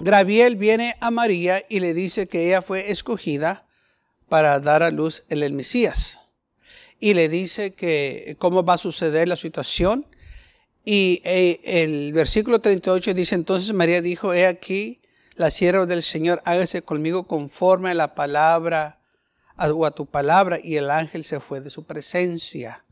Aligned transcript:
Graviel 0.00 0.56
viene 0.56 0.96
a 1.00 1.10
María 1.10 1.62
y 1.68 1.80
le 1.80 1.94
dice 1.94 2.26
que 2.26 2.46
ella 2.46 2.62
fue 2.62 2.90
escogida 2.90 3.66
para 4.28 4.58
dar 4.60 4.82
a 4.82 4.90
luz 4.90 5.24
el 5.28 5.52
Mesías. 5.52 6.20
Y 6.98 7.14
le 7.14 7.28
dice 7.28 7.74
que 7.74 8.36
cómo 8.38 8.64
va 8.64 8.74
a 8.74 8.78
suceder 8.78 9.28
la 9.28 9.36
situación. 9.36 10.06
Y 10.84 11.20
eh, 11.24 11.60
el 11.64 12.12
versículo 12.12 12.60
38 12.60 13.14
dice, 13.14 13.34
entonces 13.34 13.72
María 13.74 14.00
dijo, 14.00 14.32
he 14.32 14.46
aquí, 14.46 15.02
la 15.34 15.50
sierva 15.50 15.86
del 15.86 16.02
Señor, 16.02 16.42
hágase 16.44 16.82
conmigo 16.82 17.26
conforme 17.26 17.90
a 17.90 17.94
la 17.94 18.14
palabra, 18.14 19.00
o 19.56 19.86
a 19.86 19.90
tu 19.90 20.06
palabra. 20.06 20.58
Y 20.62 20.76
el 20.76 20.90
ángel 20.90 21.24
se 21.24 21.40
fue 21.40 21.60
de 21.60 21.70
su 21.70 21.84
presencia. 21.84 22.84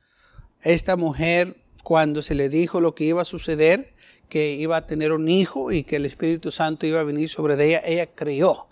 Esta 0.63 0.97
mujer, 0.97 1.57
cuando 1.83 2.23
se 2.23 2.35
le 2.35 2.49
dijo 2.49 2.81
lo 2.81 2.95
que 2.95 3.05
iba 3.05 3.23
a 3.23 3.25
suceder, 3.25 3.95
que 4.31 4.53
iba 4.53 4.79
a 4.79 4.87
tener 4.87 5.13
un 5.13 5.29
hijo 5.29 5.71
y 5.71 5.85
que 5.85 5.97
el 5.97 6.07
Espíritu 6.07 6.51
Santo 6.51 6.87
iba 6.87 7.01
a 7.01 7.05
venir 7.05 7.29
sobre 7.29 7.63
ella, 7.63 7.83
ella 7.85 8.07
creyó 8.07 8.69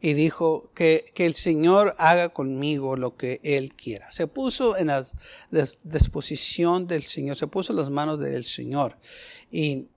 y 0.00 0.12
dijo 0.14 0.70
que, 0.74 1.12
el 1.16 1.34
Señor 1.34 1.94
haga 1.98 2.28
conmigo 2.28 2.96
lo 2.96 3.16
que 3.16 3.40
Él 3.42 3.74
quiera. 3.74 4.12
Se 4.12 4.26
puso 4.28 4.76
en 4.76 4.86
la 4.88 5.04
disposición 5.82 6.86
del 6.86 7.02
Señor, 7.02 7.36
se 7.36 7.48
puso 7.48 7.72
en 7.72 7.78
las 7.78 7.90
manos 7.90 8.20
del 8.20 8.44
Señor. 8.44 8.96
Y 9.50 9.88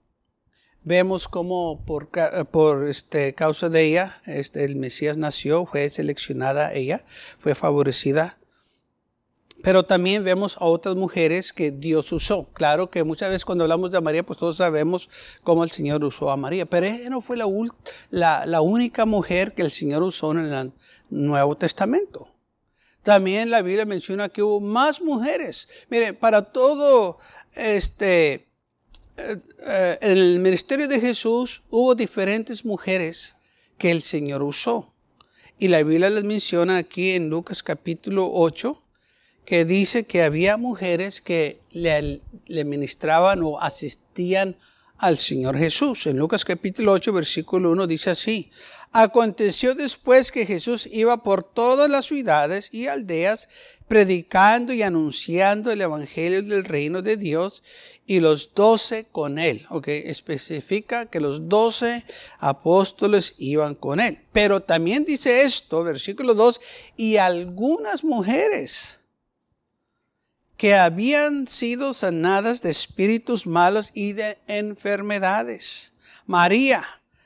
vemos 0.82 1.28
cómo 1.28 1.84
por, 1.86 2.08
por 2.50 2.88
este, 2.88 3.34
causa 3.34 3.68
de 3.68 3.84
ella, 3.84 4.20
este, 4.26 4.64
el 4.64 4.74
Mesías 4.74 5.16
nació, 5.18 5.66
fue 5.66 5.88
seleccionada 5.88 6.72
ella, 6.74 7.04
fue 7.38 7.54
favorecida 7.54 8.38
pero 9.62 9.84
también 9.84 10.24
vemos 10.24 10.56
a 10.58 10.64
otras 10.64 10.96
mujeres 10.96 11.52
que 11.52 11.70
Dios 11.70 12.12
usó. 12.12 12.48
Claro 12.52 12.90
que 12.90 13.04
muchas 13.04 13.30
veces 13.30 13.44
cuando 13.44 13.64
hablamos 13.64 13.90
de 13.90 14.00
María, 14.00 14.24
pues 14.24 14.38
todos 14.38 14.56
sabemos 14.56 15.08
cómo 15.44 15.62
el 15.64 15.70
Señor 15.70 16.04
usó 16.04 16.30
a 16.30 16.36
María. 16.36 16.66
Pero 16.66 16.86
ella 16.86 17.10
no 17.10 17.20
fue 17.20 17.36
la, 17.36 17.46
la, 18.10 18.44
la 18.46 18.60
única 18.60 19.06
mujer 19.06 19.52
que 19.52 19.62
el 19.62 19.70
Señor 19.70 20.02
usó 20.02 20.32
en 20.32 20.52
el 20.52 20.72
Nuevo 21.10 21.56
Testamento. 21.56 22.28
También 23.02 23.50
la 23.50 23.62
Biblia 23.62 23.84
menciona 23.84 24.28
que 24.28 24.42
hubo 24.42 24.60
más 24.60 25.00
mujeres. 25.00 25.68
Mire, 25.90 26.12
para 26.12 26.42
todo 26.42 27.18
este, 27.54 28.32
eh, 29.16 29.36
eh, 29.66 29.98
el 30.00 30.38
ministerio 30.38 30.88
de 30.88 31.00
Jesús 31.00 31.62
hubo 31.70 31.94
diferentes 31.94 32.64
mujeres 32.64 33.36
que 33.76 33.90
el 33.90 34.02
Señor 34.02 34.42
usó. 34.42 34.92
Y 35.58 35.68
la 35.68 35.82
Biblia 35.82 36.10
les 36.10 36.24
menciona 36.24 36.78
aquí 36.78 37.10
en 37.10 37.28
Lucas 37.28 37.62
capítulo 37.62 38.30
8, 38.32 38.82
que 39.44 39.64
dice 39.64 40.04
que 40.04 40.22
había 40.22 40.56
mujeres 40.56 41.20
que 41.20 41.60
le, 41.72 42.20
ministraban 42.64 43.42
o 43.42 43.60
asistían 43.60 44.56
al 44.98 45.18
Señor 45.18 45.58
Jesús. 45.58 46.06
En 46.06 46.18
Lucas 46.18 46.44
capítulo 46.44 46.92
8, 46.92 47.12
versículo 47.12 47.70
1 47.72 47.86
dice 47.86 48.10
así, 48.10 48.52
Aconteció 48.92 49.74
después 49.74 50.30
que 50.30 50.46
Jesús 50.46 50.86
iba 50.86 51.22
por 51.22 51.42
todas 51.42 51.90
las 51.90 52.06
ciudades 52.06 52.72
y 52.72 52.86
aldeas 52.86 53.48
predicando 53.88 54.72
y 54.72 54.82
anunciando 54.82 55.70
el 55.70 55.80
Evangelio 55.80 56.42
del 56.42 56.64
reino 56.64 57.02
de 57.02 57.16
Dios 57.16 57.62
y 58.06 58.20
los 58.20 58.54
doce 58.54 59.06
con 59.10 59.38
él. 59.38 59.66
Ok, 59.70 59.88
especifica 59.88 61.06
que 61.06 61.20
los 61.20 61.48
doce 61.48 62.04
apóstoles 62.38 63.34
iban 63.38 63.74
con 63.74 63.98
él. 63.98 64.18
Pero 64.32 64.60
también 64.60 65.04
dice 65.04 65.42
esto, 65.42 65.82
versículo 65.82 66.34
2, 66.34 66.60
y 66.96 67.16
algunas 67.16 68.04
mujeres 68.04 69.01
que 70.62 70.76
habían 70.76 71.48
sido 71.48 71.92
sanadas 71.92 72.62
de 72.62 72.70
espíritus 72.70 73.48
malos 73.48 73.90
y 73.94 74.12
de 74.12 74.38
enfermedades. 74.46 75.94
María, 76.24 76.84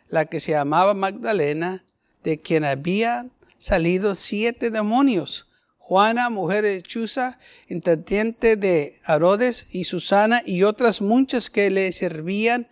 la 0.09 0.25
que 0.25 0.41
se 0.41 0.53
llamaba 0.53 0.95
Magdalena, 0.95 1.85
de 2.25 2.41
quien 2.41 2.65
habían 2.65 3.31
salido 3.59 4.15
siete 4.15 4.71
demonios. 4.71 5.49
Juana, 5.77 6.31
mujer 6.31 6.65
de 6.65 6.81
Chuza, 6.81 7.39
intendente 7.69 8.57
de 8.57 9.03
Herodes, 9.07 9.67
y 9.71 9.85
Susana, 9.85 10.43
y 10.47 10.63
otras 10.63 11.03
muchas 11.03 11.51
que 11.51 11.69
le 11.69 11.93
servían 11.93 12.67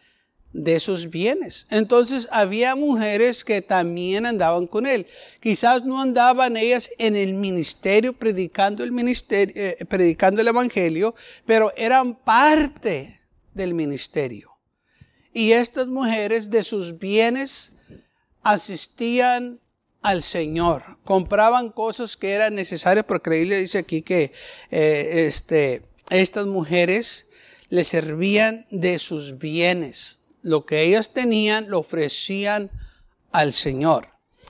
de 0.54 0.78
sus 0.78 1.10
bienes. 1.10 1.66
Entonces 1.68 2.28
había 2.30 2.76
mujeres 2.76 3.44
que 3.44 3.60
también 3.60 4.24
andaban 4.24 4.68
con 4.68 4.86
él. 4.86 5.06
Quizás 5.40 5.84
no 5.84 6.00
andaban 6.00 6.56
ellas 6.56 6.90
en 6.98 7.16
el 7.16 7.34
ministerio 7.34 8.12
predicando 8.12 8.84
el 8.84 8.92
ministerio, 8.92 9.52
eh, 9.56 9.84
predicando 9.86 10.40
el 10.40 10.48
evangelio, 10.48 11.14
pero 11.44 11.72
eran 11.76 12.14
parte 12.14 13.20
del 13.52 13.74
ministerio. 13.74 14.52
Y 15.32 15.50
estas 15.50 15.88
mujeres 15.88 16.48
de 16.48 16.62
sus 16.62 17.00
bienes 17.00 17.72
asistían 18.44 19.58
al 20.02 20.22
Señor, 20.22 20.98
compraban 21.04 21.70
cosas 21.70 22.16
que 22.16 22.30
eran 22.30 22.54
necesarias, 22.54 23.06
porque 23.06 23.30
la 23.30 23.36
Biblia 23.36 23.58
dice 23.58 23.78
aquí 23.78 24.02
que 24.02 24.30
eh, 24.70 25.24
este, 25.26 25.82
estas 26.10 26.46
mujeres 26.46 27.30
le 27.70 27.82
servían 27.82 28.66
de 28.70 29.00
sus 29.00 29.38
bienes 29.38 30.23
lo 30.44 30.66
que 30.66 30.82
ellas 30.82 31.14
tenían 31.14 31.70
lo 31.70 31.80
ofrecían 31.80 32.70
al 33.32 33.54
Señor. 33.54 34.08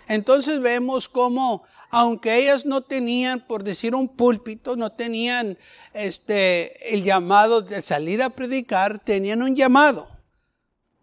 Entonces 0.09 0.61
vemos 0.61 1.09
cómo, 1.09 1.63
aunque 1.89 2.37
ellas 2.37 2.67
no 2.67 2.83
tenían, 2.83 3.47
por 3.47 3.63
decir 3.63 3.95
un 3.95 4.09
púlpito, 4.09 4.75
no 4.75 4.91
tenían 4.91 5.57
este, 5.93 6.93
el 6.93 7.05
llamado 7.05 7.63
de 7.63 7.81
salir 7.81 8.23
a 8.23 8.31
predicar, 8.31 8.99
tenían 8.99 9.41
un 9.41 9.55
llamado 9.55 10.09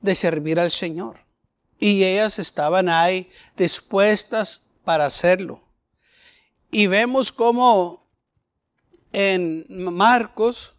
de 0.01 0.13
servir 0.13 0.59
al 0.59 0.71
Señor. 0.71 1.21
Y 1.79 2.03
ellas 2.03 2.37
estaban 2.37 2.89
ahí 2.89 3.31
dispuestas 3.55 4.71
para 4.83 5.05
hacerlo. 5.05 5.63
Y 6.69 6.87
vemos 6.87 7.31
cómo 7.31 8.05
en 9.13 9.65
Marcos 9.69 10.70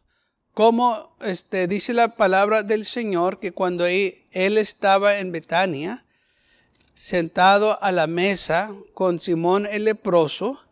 como 0.55 1.17
este, 1.21 1.67
dice 1.67 1.95
la 1.95 2.09
palabra 2.09 2.63
del 2.63 2.85
Señor 2.85 3.41
que 3.41 3.53
cuando 3.53 3.87
él, 3.87 4.15
estaba 4.33 5.19
en 5.19 5.33
Betania, 5.33 6.05
sentado 6.95 7.83
a 7.83 7.91
la 7.91 8.07
mesa 8.07 8.71
con 8.95 9.19
Simón 9.19 9.67
el 9.71 9.85
leproso, 9.85 10.63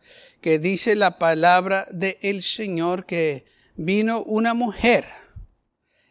que 0.43 0.59
dice 0.59 0.95
la 0.97 1.19
palabra 1.19 1.87
del 1.91 2.43
Señor 2.43 3.07
que 3.07 3.45
vino 3.77 4.23
una 4.23 4.55
mujer. 4.55 5.07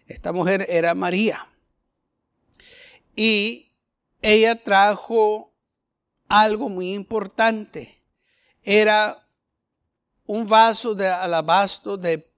Esta 0.07 0.33
mujer 0.33 0.65
era 0.69 0.95
María. 0.95 1.47
Y 3.15 3.71
ella 4.21 4.55
trajo 4.55 5.53
algo 6.27 6.69
muy 6.69 6.93
importante. 6.93 8.01
Era 8.63 9.27
un 10.25 10.47
vaso 10.47 10.93
de 10.95 11.07
alabastro 11.07 11.97
de 11.97 12.28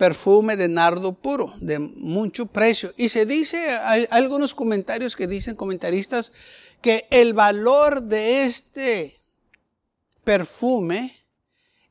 perfume 0.00 0.56
de 0.56 0.66
nardo 0.66 1.12
puro, 1.12 1.52
de 1.60 1.78
mucho 1.78 2.46
precio. 2.46 2.90
Y 2.96 3.10
se 3.10 3.26
dice, 3.26 3.68
hay 3.84 4.08
algunos 4.10 4.54
comentarios 4.54 5.14
que 5.14 5.26
dicen, 5.26 5.54
comentaristas, 5.54 6.32
que 6.80 7.06
el 7.10 7.34
valor 7.34 8.00
de 8.04 8.46
este 8.46 9.20
perfume 10.24 11.14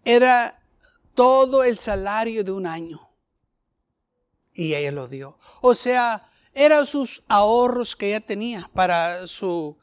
era 0.03 0.59
todo 1.13 1.63
el 1.63 1.77
salario 1.77 2.43
de 2.43 2.51
un 2.51 2.65
año. 2.65 2.99
Y 4.55 4.73
ella 4.73 4.91
lo 4.91 5.07
dio. 5.07 5.37
O 5.61 5.75
sea, 5.75 6.27
eran 6.55 6.87
sus 6.87 7.21
ahorros 7.27 7.95
que 7.95 8.07
ella 8.07 8.21
tenía 8.21 8.71
para 8.73 9.27
su 9.27 9.77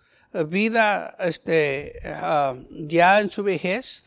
vida 0.49 1.17
este, 1.20 2.00
ah, 2.06 2.56
ya 2.72 3.20
en 3.20 3.31
su 3.31 3.44
vejez. 3.44 4.02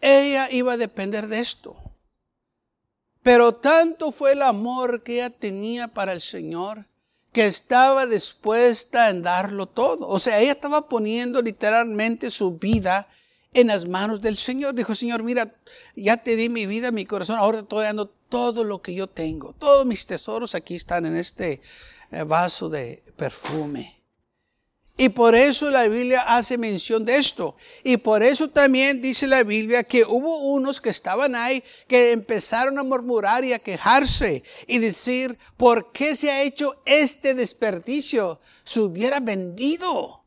Ella 0.00 0.48
iba 0.52 0.74
a 0.74 0.76
depender 0.76 1.26
de 1.26 1.40
esto. 1.40 1.87
Pero 3.28 3.52
tanto 3.52 4.10
fue 4.10 4.32
el 4.32 4.40
amor 4.40 5.02
que 5.02 5.16
ella 5.16 5.28
tenía 5.28 5.86
para 5.86 6.14
el 6.14 6.22
Señor 6.22 6.86
que 7.30 7.46
estaba 7.46 8.06
dispuesta 8.06 9.10
en 9.10 9.22
darlo 9.22 9.66
todo. 9.66 10.08
O 10.08 10.18
sea, 10.18 10.40
ella 10.40 10.52
estaba 10.52 10.88
poniendo 10.88 11.42
literalmente 11.42 12.30
su 12.30 12.58
vida 12.58 13.06
en 13.52 13.66
las 13.66 13.86
manos 13.86 14.22
del 14.22 14.38
Señor. 14.38 14.74
Dijo, 14.74 14.94
Señor, 14.94 15.22
mira, 15.24 15.52
ya 15.94 16.16
te 16.16 16.36
di 16.36 16.48
mi 16.48 16.64
vida, 16.64 16.90
mi 16.90 17.04
corazón, 17.04 17.36
ahora 17.36 17.58
estoy 17.58 17.84
dando 17.84 18.06
todo 18.06 18.64
lo 18.64 18.80
que 18.80 18.94
yo 18.94 19.06
tengo. 19.06 19.52
Todos 19.52 19.84
mis 19.84 20.06
tesoros 20.06 20.54
aquí 20.54 20.76
están 20.76 21.04
en 21.04 21.18
este 21.18 21.60
eh, 22.10 22.22
vaso 22.22 22.70
de 22.70 23.02
perfume. 23.18 23.97
Y 25.00 25.10
por 25.10 25.36
eso 25.36 25.70
la 25.70 25.86
Biblia 25.86 26.22
hace 26.22 26.58
mención 26.58 27.04
de 27.04 27.18
esto. 27.18 27.56
Y 27.84 27.98
por 27.98 28.24
eso 28.24 28.50
también 28.50 29.00
dice 29.00 29.28
la 29.28 29.44
Biblia 29.44 29.84
que 29.84 30.04
hubo 30.04 30.38
unos 30.52 30.80
que 30.80 30.90
estaban 30.90 31.36
ahí 31.36 31.62
que 31.86 32.10
empezaron 32.10 32.76
a 32.78 32.82
murmurar 32.82 33.44
y 33.44 33.52
a 33.52 33.60
quejarse 33.60 34.42
y 34.66 34.78
decir, 34.78 35.38
¿por 35.56 35.92
qué 35.92 36.16
se 36.16 36.32
ha 36.32 36.42
hecho 36.42 36.74
este 36.84 37.34
desperdicio? 37.34 38.40
Se 38.64 38.80
hubiera 38.80 39.20
vendido. 39.20 40.24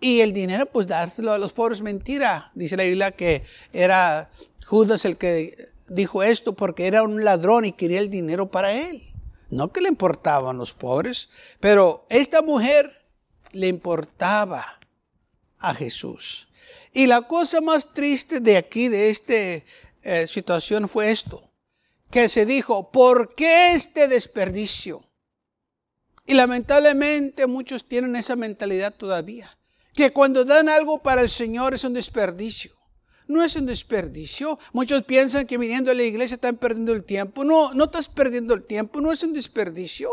Y 0.00 0.20
el 0.20 0.32
dinero, 0.32 0.64
pues 0.64 0.86
dárselo 0.86 1.32
a 1.32 1.38
los 1.38 1.52
pobres, 1.52 1.82
mentira. 1.82 2.50
Dice 2.54 2.78
la 2.78 2.84
Biblia 2.84 3.10
que 3.10 3.42
era 3.74 4.30
Judas 4.64 5.04
el 5.04 5.18
que 5.18 5.54
dijo 5.88 6.22
esto 6.22 6.54
porque 6.54 6.86
era 6.86 7.02
un 7.02 7.22
ladrón 7.22 7.66
y 7.66 7.72
quería 7.72 8.00
el 8.00 8.10
dinero 8.10 8.46
para 8.46 8.72
él. 8.72 9.02
No 9.50 9.70
que 9.72 9.82
le 9.82 9.88
importaban 9.88 10.56
los 10.56 10.72
pobres, 10.72 11.28
pero 11.60 12.06
esta 12.08 12.40
mujer 12.40 12.90
le 13.54 13.68
importaba 13.68 14.80
a 15.58 15.74
Jesús. 15.74 16.48
Y 16.92 17.06
la 17.06 17.22
cosa 17.22 17.60
más 17.60 17.92
triste 17.94 18.40
de 18.40 18.56
aquí, 18.56 18.88
de 18.88 19.10
esta 19.10 19.34
eh, 19.34 20.26
situación, 20.26 20.88
fue 20.88 21.10
esto, 21.10 21.50
que 22.10 22.28
se 22.28 22.46
dijo, 22.46 22.90
¿por 22.92 23.34
qué 23.34 23.72
este 23.72 24.06
desperdicio? 24.06 25.02
Y 26.26 26.34
lamentablemente 26.34 27.46
muchos 27.46 27.88
tienen 27.88 28.16
esa 28.16 28.36
mentalidad 28.36 28.94
todavía, 28.94 29.58
que 29.94 30.12
cuando 30.12 30.44
dan 30.44 30.68
algo 30.68 31.02
para 31.02 31.22
el 31.22 31.30
Señor 31.30 31.74
es 31.74 31.84
un 31.84 31.94
desperdicio. 31.94 32.72
No 33.26 33.42
es 33.42 33.56
un 33.56 33.64
desperdicio. 33.64 34.58
Muchos 34.72 35.04
piensan 35.04 35.46
que 35.46 35.56
viniendo 35.56 35.90
a 35.90 35.94
la 35.94 36.02
iglesia 36.02 36.34
están 36.34 36.56
perdiendo 36.56 36.92
el 36.92 37.04
tiempo. 37.04 37.42
No, 37.42 37.72
no 37.72 37.84
estás 37.84 38.06
perdiendo 38.06 38.52
el 38.52 38.66
tiempo, 38.66 39.00
no 39.00 39.12
es 39.12 39.22
un 39.22 39.32
desperdicio. 39.32 40.10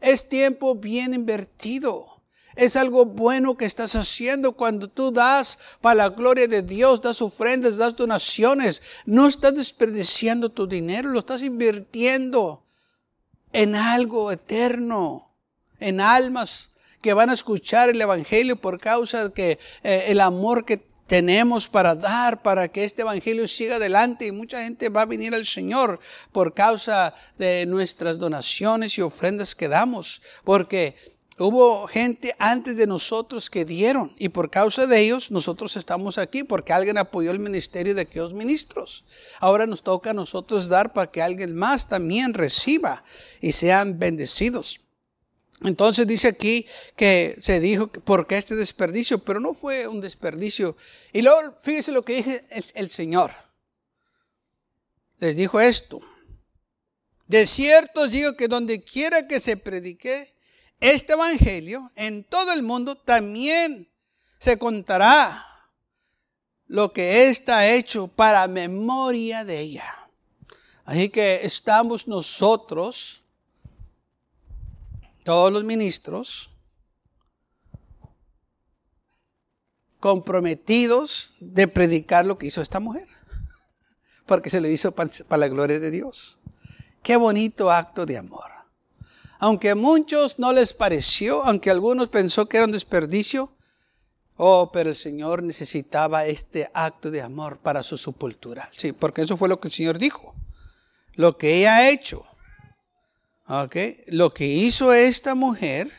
Es 0.00 0.28
tiempo 0.28 0.76
bien 0.76 1.14
invertido. 1.14 2.13
Es 2.56 2.76
algo 2.76 3.04
bueno 3.04 3.56
que 3.56 3.64
estás 3.64 3.94
haciendo 3.94 4.52
cuando 4.52 4.88
tú 4.88 5.10
das 5.10 5.58
para 5.80 5.96
la 5.96 6.08
gloria 6.10 6.46
de 6.46 6.62
Dios, 6.62 7.02
das 7.02 7.20
ofrendas, 7.20 7.76
das 7.76 7.96
donaciones. 7.96 8.82
No 9.06 9.26
estás 9.26 9.54
desperdiciando 9.54 10.50
tu 10.50 10.66
dinero, 10.66 11.10
lo 11.10 11.18
estás 11.18 11.42
invirtiendo 11.42 12.64
en 13.52 13.74
algo 13.74 14.30
eterno, 14.30 15.30
en 15.80 16.00
almas 16.00 16.70
que 17.00 17.12
van 17.12 17.30
a 17.30 17.34
escuchar 17.34 17.90
el 17.90 18.00
Evangelio 18.00 18.56
por 18.56 18.80
causa 18.80 19.32
que 19.32 19.58
eh, 19.82 20.04
el 20.08 20.20
amor 20.20 20.64
que 20.64 20.80
tenemos 21.06 21.68
para 21.68 21.94
dar 21.94 22.42
para 22.42 22.68
que 22.68 22.84
este 22.84 23.02
evangelio 23.02 23.46
siga 23.46 23.76
adelante 23.76 24.26
y 24.26 24.32
mucha 24.32 24.62
gente 24.62 24.88
va 24.88 25.02
a 25.02 25.06
venir 25.06 25.34
al 25.34 25.46
Señor 25.46 26.00
por 26.32 26.54
causa 26.54 27.14
de 27.36 27.66
nuestras 27.66 28.18
donaciones 28.18 28.96
y 28.96 29.02
ofrendas 29.02 29.54
que 29.54 29.68
damos, 29.68 30.22
porque 30.44 30.96
Hubo 31.36 31.88
gente 31.88 32.32
antes 32.38 32.76
de 32.76 32.86
nosotros 32.86 33.50
que 33.50 33.64
dieron 33.64 34.14
y 34.18 34.28
por 34.28 34.50
causa 34.50 34.86
de 34.86 35.00
ellos 35.00 35.32
nosotros 35.32 35.76
estamos 35.76 36.16
aquí 36.16 36.44
porque 36.44 36.72
alguien 36.72 36.96
apoyó 36.96 37.32
el 37.32 37.40
ministerio 37.40 37.92
de 37.92 38.02
aquellos 38.02 38.32
ministros. 38.32 39.04
Ahora 39.40 39.66
nos 39.66 39.82
toca 39.82 40.10
a 40.10 40.14
nosotros 40.14 40.68
dar 40.68 40.92
para 40.92 41.10
que 41.10 41.20
alguien 41.20 41.56
más 41.56 41.88
también 41.88 42.34
reciba 42.34 43.02
y 43.40 43.50
sean 43.50 43.98
bendecidos. 43.98 44.80
Entonces 45.62 46.06
dice 46.06 46.28
aquí 46.28 46.66
que 46.94 47.36
se 47.40 47.58
dijo 47.58 47.88
por 47.88 48.28
qué 48.28 48.36
este 48.36 48.54
desperdicio, 48.54 49.18
pero 49.18 49.40
no 49.40 49.54
fue 49.54 49.88
un 49.88 50.00
desperdicio. 50.00 50.76
Y 51.12 51.22
luego 51.22 51.52
fíjese 51.62 51.90
lo 51.90 52.04
que 52.04 52.16
dije 52.16 52.44
el 52.74 52.90
Señor. 52.90 53.32
Les 55.18 55.34
dijo 55.34 55.60
esto. 55.60 56.00
De 57.26 57.44
cierto 57.46 58.02
os 58.02 58.12
digo 58.12 58.36
que 58.36 58.46
donde 58.46 58.82
quiera 58.82 59.26
que 59.26 59.40
se 59.40 59.56
predique 59.56 60.33
este 60.80 61.14
evangelio 61.14 61.90
en 61.96 62.24
todo 62.24 62.52
el 62.52 62.62
mundo 62.62 62.96
también 62.96 63.88
se 64.38 64.58
contará 64.58 65.44
lo 66.66 66.92
que 66.92 67.28
está 67.30 67.70
hecho 67.70 68.08
para 68.08 68.46
memoria 68.48 69.44
de 69.44 69.60
ella. 69.60 70.08
Así 70.84 71.08
que 71.08 71.40
estamos 71.42 72.06
nosotros, 72.08 73.22
todos 75.22 75.52
los 75.52 75.64
ministros, 75.64 76.50
comprometidos 79.98 81.32
de 81.40 81.66
predicar 81.66 82.26
lo 82.26 82.36
que 82.36 82.46
hizo 82.48 82.60
esta 82.60 82.80
mujer, 82.80 83.08
porque 84.26 84.50
se 84.50 84.60
lo 84.60 84.68
hizo 84.68 84.92
para, 84.92 85.10
la 85.38 85.48
gloria 85.48 85.80
de 85.80 85.90
Dios. 85.90 86.42
Qué 87.02 87.16
bonito 87.16 87.70
acto 87.70 88.04
de 88.04 88.18
amor. 88.18 88.53
Aunque 89.44 89.68
a 89.68 89.74
muchos 89.74 90.38
no 90.38 90.54
les 90.54 90.72
pareció, 90.72 91.44
aunque 91.44 91.70
algunos 91.70 92.08
pensó 92.08 92.46
que 92.46 92.56
era 92.56 92.64
un 92.64 92.72
desperdicio, 92.72 93.54
oh, 94.38 94.72
pero 94.72 94.88
el 94.88 94.96
Señor 94.96 95.42
necesitaba 95.42 96.24
este 96.24 96.70
acto 96.72 97.10
de 97.10 97.20
amor 97.20 97.58
para 97.58 97.82
su 97.82 97.98
sepultura. 97.98 98.66
Sí, 98.72 98.92
porque 98.92 99.20
eso 99.20 99.36
fue 99.36 99.50
lo 99.50 99.60
que 99.60 99.68
el 99.68 99.74
Señor 99.74 99.98
dijo. 99.98 100.34
Lo 101.12 101.36
que 101.36 101.56
ella 101.58 101.76
ha 101.76 101.90
hecho. 101.90 102.24
Lo 104.06 104.32
que 104.32 104.46
hizo 104.46 104.94
esta 104.94 105.34
mujer, 105.34 105.92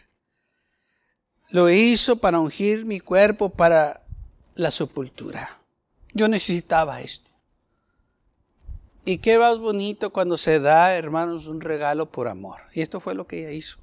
lo 1.52 1.70
hizo 1.70 2.16
para 2.16 2.40
ungir 2.40 2.84
mi 2.84 3.00
cuerpo 3.00 3.50
para 3.50 4.02
la 4.56 4.72
sepultura. 4.72 5.60
Yo 6.16 6.28
necesitaba 6.28 7.00
esto. 7.00 7.25
Y 9.08 9.20
qué 9.20 9.38
más 9.38 9.60
bonito 9.60 10.10
cuando 10.10 10.36
se 10.36 10.60
da, 10.60 10.96
hermanos, 10.96 11.46
un 11.46 11.62
regalo 11.62 12.08
por 12.08 12.28
amor. 12.28 12.62
Y 12.74 12.82
esto 12.82 13.00
fue 13.00 13.14
lo 13.14 13.28
que 13.28 13.42
ella 13.42 13.52
hizo. 13.52 13.78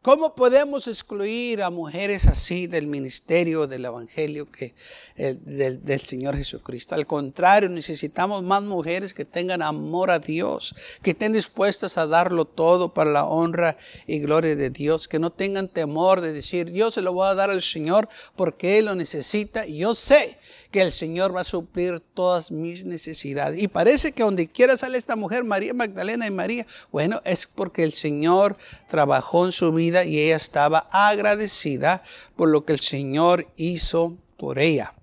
¿Cómo 0.00 0.34
podemos 0.34 0.86
excluir 0.86 1.62
a 1.62 1.70
mujeres 1.70 2.26
así 2.26 2.66
del 2.66 2.86
ministerio 2.86 3.66
del 3.66 3.86
Evangelio 3.86 4.52
que, 4.52 4.74
eh, 5.16 5.34
del, 5.40 5.82
del, 5.82 5.98
Señor 5.98 6.36
Jesucristo? 6.36 6.94
Al 6.94 7.06
contrario, 7.06 7.70
necesitamos 7.70 8.42
más 8.42 8.62
mujeres 8.62 9.14
que 9.14 9.24
tengan 9.24 9.62
amor 9.62 10.10
a 10.10 10.18
Dios, 10.18 10.76
que 11.02 11.12
estén 11.12 11.32
dispuestas 11.32 11.96
a 11.96 12.06
darlo 12.06 12.44
todo 12.44 12.92
para 12.92 13.10
la 13.10 13.24
honra 13.24 13.78
y 14.06 14.18
gloria 14.18 14.54
de 14.54 14.68
Dios, 14.68 15.08
que 15.08 15.18
no 15.18 15.32
tengan 15.32 15.68
temor 15.68 16.20
de 16.20 16.34
decir, 16.34 16.70
yo 16.70 16.90
se 16.90 17.00
lo 17.00 17.14
voy 17.14 17.26
a 17.26 17.34
dar 17.34 17.48
al 17.48 17.62
Señor 17.62 18.06
porque 18.36 18.78
Él 18.78 18.84
lo 18.84 18.94
necesita 18.94 19.66
y 19.66 19.78
yo 19.78 19.94
sé 19.94 20.38
que 20.74 20.82
el 20.82 20.90
Señor 20.90 21.36
va 21.36 21.42
a 21.42 21.44
suplir 21.44 22.00
todas 22.00 22.50
mis 22.50 22.84
necesidades. 22.84 23.62
Y 23.62 23.68
parece 23.68 24.10
que 24.10 24.24
donde 24.24 24.48
quiera 24.48 24.76
sale 24.76 24.98
esta 24.98 25.14
mujer, 25.14 25.44
María 25.44 25.72
Magdalena 25.72 26.26
y 26.26 26.32
María, 26.32 26.66
bueno, 26.90 27.22
es 27.24 27.46
porque 27.46 27.84
el 27.84 27.92
Señor 27.92 28.56
trabajó 28.88 29.46
en 29.46 29.52
su 29.52 29.72
vida 29.72 30.04
y 30.04 30.18
ella 30.18 30.34
estaba 30.34 30.88
agradecida 30.90 32.02
por 32.34 32.48
lo 32.48 32.64
que 32.64 32.72
el 32.72 32.80
Señor 32.80 33.46
hizo 33.54 34.18
por 34.36 34.58
ella. 34.58 34.94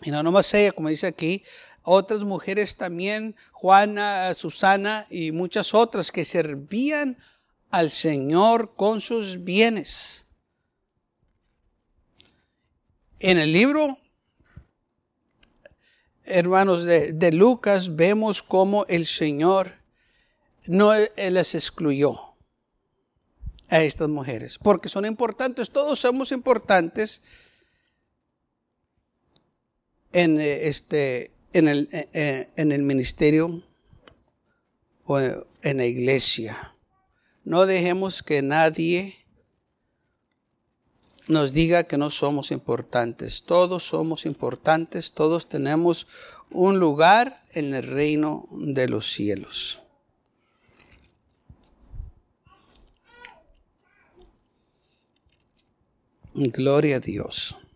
Y 0.00 0.10
no 0.10 0.22
nomás 0.22 0.54
ella, 0.54 0.72
como 0.72 0.88
dice 0.88 1.06
aquí, 1.06 1.44
otras 1.82 2.20
mujeres 2.20 2.76
también, 2.76 3.36
Juana, 3.52 4.32
Susana 4.32 5.06
y 5.10 5.32
muchas 5.32 5.74
otras 5.74 6.10
que 6.10 6.24
servían 6.24 7.18
al 7.70 7.90
Señor 7.90 8.72
con 8.74 9.02
sus 9.02 9.44
bienes. 9.44 10.28
En 13.18 13.36
el 13.36 13.52
libro 13.52 13.98
hermanos, 16.28 16.84
de, 16.84 17.32
Lucas 17.32 17.96
vemos 17.96 18.42
cómo 18.42 18.84
el 18.86 19.06
Señor 19.06 19.72
no 20.66 20.92
les 21.16 21.54
excluyó 21.54 22.18
a 23.68 23.82
estas 23.82 24.08
mujeres, 24.08 24.58
porque 24.58 24.88
son 24.88 25.04
importantes, 25.04 25.70
todos 25.70 25.98
somos 25.98 26.32
importantes 26.32 27.22
en, 30.12 30.40
este, 30.40 31.32
en, 31.52 31.68
el, 31.68 31.88
eh, 31.92 32.08
eh, 32.12 32.48
en 32.56 32.72
el 32.72 32.82
ministerio 32.82 33.62
o 35.04 35.18
en 35.20 35.76
la 35.76 35.84
iglesia. 35.84 36.74
No 37.44 37.66
dejemos 37.66 38.22
que 38.22 38.42
nadie 38.42 39.27
nos 41.28 41.52
diga 41.52 41.84
que 41.84 41.98
no 41.98 42.10
somos 42.10 42.50
importantes. 42.50 43.44
Todos 43.44 43.84
somos 43.84 44.26
importantes, 44.26 45.12
todos 45.12 45.48
tenemos 45.48 46.06
un 46.50 46.78
lugar 46.78 47.42
en 47.52 47.74
el 47.74 47.82
reino 47.82 48.46
de 48.50 48.88
los 48.88 49.12
cielos. 49.12 49.80
Gloria 56.34 56.96
a 56.96 57.00
Dios. 57.00 57.67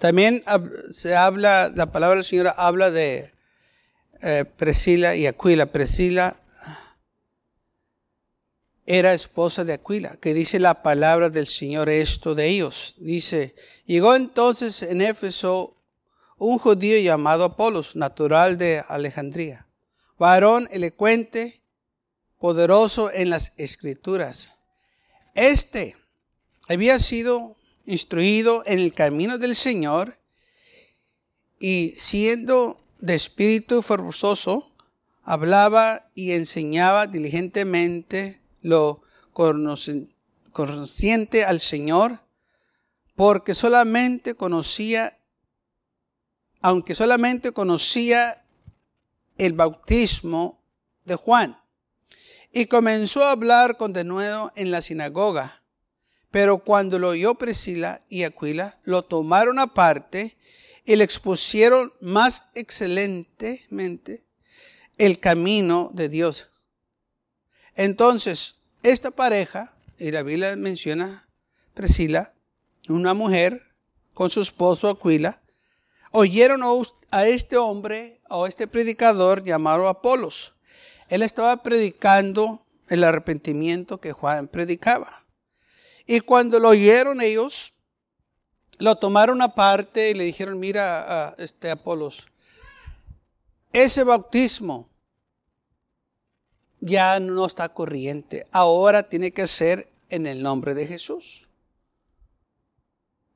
También 0.00 0.42
se 0.90 1.14
habla, 1.14 1.70
la 1.74 1.92
palabra 1.92 2.16
del 2.16 2.24
Señor 2.24 2.54
habla 2.56 2.90
de 2.90 3.34
eh, 4.22 4.46
Priscila 4.56 5.14
y 5.14 5.26
Aquila. 5.26 5.66
Priscila 5.66 6.34
era 8.86 9.12
esposa 9.12 9.62
de 9.62 9.74
Aquila, 9.74 10.16
que 10.18 10.32
dice 10.32 10.58
la 10.58 10.82
palabra 10.82 11.28
del 11.28 11.46
Señor 11.46 11.90
esto 11.90 12.34
de 12.34 12.46
ellos. 12.46 12.94
Dice, 12.96 13.54
llegó 13.84 14.14
entonces 14.14 14.80
en 14.80 15.02
Éfeso 15.02 15.76
un 16.38 16.58
judío 16.58 16.98
llamado 16.98 17.44
Apolos, 17.44 17.94
natural 17.94 18.56
de 18.56 18.82
Alejandría, 18.88 19.66
varón 20.18 20.66
elocuente, 20.72 21.62
poderoso 22.38 23.12
en 23.12 23.28
las 23.28 23.52
escrituras. 23.58 24.54
Este 25.34 25.94
había 26.70 26.98
sido 26.98 27.59
instruido 27.90 28.62
en 28.66 28.78
el 28.78 28.94
camino 28.94 29.38
del 29.38 29.56
Señor 29.56 30.18
y 31.58 31.90
siendo 31.96 32.80
de 33.00 33.14
espíritu 33.14 33.82
forzoso, 33.82 34.72
hablaba 35.22 36.10
y 36.14 36.32
enseñaba 36.32 37.06
diligentemente 37.06 38.40
lo 38.62 39.02
consciente 40.52 41.44
al 41.44 41.60
Señor, 41.60 42.20
porque 43.14 43.54
solamente 43.54 44.34
conocía, 44.34 45.18
aunque 46.60 46.94
solamente 46.94 47.52
conocía 47.52 48.44
el 49.36 49.52
bautismo 49.54 50.62
de 51.04 51.16
Juan. 51.16 51.56
Y 52.52 52.66
comenzó 52.66 53.24
a 53.24 53.32
hablar 53.32 53.76
con 53.76 53.92
denuedo 53.92 54.52
en 54.56 54.70
la 54.70 54.82
sinagoga. 54.82 55.59
Pero 56.30 56.58
cuando 56.58 56.98
lo 56.98 57.08
oyó 57.08 57.34
Priscila 57.34 58.02
y 58.08 58.22
Aquila, 58.22 58.78
lo 58.84 59.02
tomaron 59.02 59.58
aparte 59.58 60.36
y 60.84 60.96
le 60.96 61.04
expusieron 61.04 61.92
más 62.00 62.50
excelentemente 62.54 64.24
el 64.98 65.18
camino 65.18 65.90
de 65.92 66.08
Dios. 66.08 66.48
Entonces, 67.74 68.56
esta 68.82 69.10
pareja, 69.10 69.74
y 69.98 70.10
la 70.10 70.22
Biblia 70.22 70.54
menciona 70.56 71.28
Priscila, 71.74 72.32
una 72.88 73.14
mujer 73.14 73.62
con 74.14 74.30
su 74.30 74.40
esposo 74.40 74.88
Aquila, 74.88 75.40
oyeron 76.12 76.62
a 77.10 77.26
este 77.26 77.56
hombre 77.56 78.20
o 78.28 78.46
este 78.46 78.66
predicador 78.66 79.44
llamado 79.44 79.88
Apolos. 79.88 80.54
Él 81.08 81.22
estaba 81.22 81.56
predicando 81.62 82.64
el 82.88 83.04
arrepentimiento 83.04 84.00
que 84.00 84.12
Juan 84.12 84.48
predicaba. 84.48 85.24
Y 86.12 86.18
cuando 86.18 86.58
lo 86.58 86.70
oyeron 86.70 87.20
ellos, 87.20 87.74
lo 88.78 88.96
tomaron 88.96 89.42
aparte 89.42 90.10
y 90.10 90.14
le 90.14 90.24
dijeron, 90.24 90.58
mira, 90.58 91.28
a 91.28 91.34
este 91.38 91.70
Apolos, 91.70 92.26
ese 93.72 94.02
bautismo 94.02 94.88
ya 96.80 97.20
no 97.20 97.46
está 97.46 97.68
corriente. 97.68 98.48
Ahora 98.50 99.04
tiene 99.04 99.30
que 99.30 99.46
ser 99.46 99.88
en 100.08 100.26
el 100.26 100.42
nombre 100.42 100.74
de 100.74 100.88
Jesús. 100.88 101.42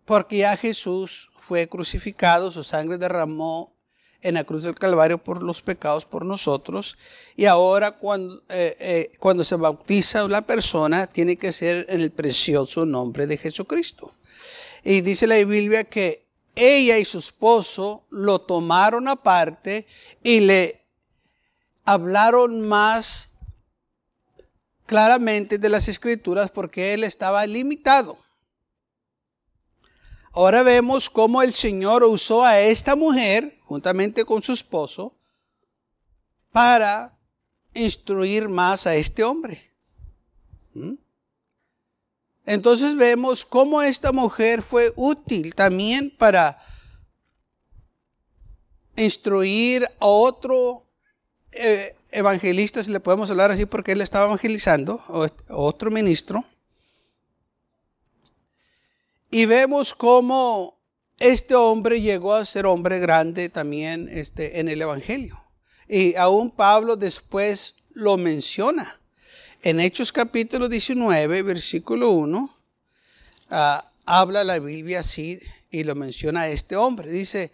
Porque 0.04 0.38
ya 0.38 0.56
Jesús 0.56 1.30
fue 1.42 1.68
crucificado, 1.68 2.50
su 2.50 2.64
sangre 2.64 2.98
derramó 2.98 3.72
en 4.24 4.34
la 4.34 4.44
cruz 4.44 4.64
del 4.64 4.74
Calvario 4.74 5.18
por 5.18 5.42
los 5.42 5.62
pecados 5.62 6.04
por 6.04 6.24
nosotros. 6.24 6.96
Y 7.36 7.44
ahora 7.44 7.92
cuando, 7.92 8.42
eh, 8.48 8.76
eh, 8.80 9.12
cuando 9.20 9.44
se 9.44 9.54
bautiza 9.54 10.26
la 10.26 10.42
persona, 10.42 11.06
tiene 11.06 11.36
que 11.36 11.52
ser 11.52 11.86
en 11.88 12.00
el 12.00 12.10
precioso 12.10 12.84
nombre 12.84 13.26
de 13.26 13.36
Jesucristo. 13.36 14.14
Y 14.82 15.02
dice 15.02 15.26
la 15.26 15.36
Biblia 15.36 15.84
que 15.84 16.24
ella 16.56 16.98
y 16.98 17.04
su 17.04 17.18
esposo 17.18 18.04
lo 18.10 18.40
tomaron 18.40 19.08
aparte 19.08 19.86
y 20.22 20.40
le 20.40 20.82
hablaron 21.84 22.62
más 22.66 23.30
claramente 24.86 25.58
de 25.58 25.68
las 25.68 25.88
escrituras 25.88 26.50
porque 26.50 26.94
él 26.94 27.04
estaba 27.04 27.46
limitado. 27.46 28.23
Ahora 30.34 30.64
vemos 30.64 31.08
cómo 31.08 31.42
el 31.42 31.52
Señor 31.52 32.02
usó 32.02 32.44
a 32.44 32.58
esta 32.58 32.96
mujer, 32.96 33.56
juntamente 33.62 34.24
con 34.24 34.42
su 34.42 34.52
esposo, 34.52 35.14
para 36.50 37.16
instruir 37.72 38.48
más 38.48 38.86
a 38.88 38.96
este 38.96 39.22
hombre. 39.22 39.72
¿Mm? 40.72 40.94
Entonces 42.46 42.96
vemos 42.96 43.44
cómo 43.44 43.80
esta 43.80 44.10
mujer 44.10 44.62
fue 44.62 44.92
útil 44.96 45.54
también 45.54 46.12
para 46.18 46.60
instruir 48.96 49.88
a 50.00 50.06
otro 50.06 50.84
eh, 51.52 51.96
evangelistas, 52.10 52.88
le 52.88 52.98
podemos 52.98 53.30
hablar 53.30 53.52
así 53.52 53.66
porque 53.66 53.92
él 53.92 54.00
estaba 54.00 54.26
evangelizando, 54.26 55.00
otro 55.48 55.92
ministro. 55.92 56.44
Y 59.34 59.46
vemos 59.46 59.94
cómo 59.94 60.80
este 61.18 61.56
hombre 61.56 62.00
llegó 62.00 62.34
a 62.34 62.44
ser 62.44 62.66
hombre 62.66 63.00
grande 63.00 63.48
también 63.48 64.08
este, 64.08 64.60
en 64.60 64.68
el 64.68 64.80
Evangelio. 64.80 65.36
Y 65.88 66.14
aún 66.14 66.52
Pablo 66.52 66.94
después 66.94 67.86
lo 67.94 68.16
menciona. 68.16 69.00
En 69.60 69.80
Hechos 69.80 70.12
capítulo 70.12 70.68
19, 70.68 71.42
versículo 71.42 72.10
1, 72.10 72.58
ah, 73.50 73.90
habla 74.06 74.44
la 74.44 74.60
Biblia 74.60 75.00
así 75.00 75.40
y 75.68 75.82
lo 75.82 75.96
menciona 75.96 76.46
este 76.46 76.76
hombre. 76.76 77.10
Dice, 77.10 77.50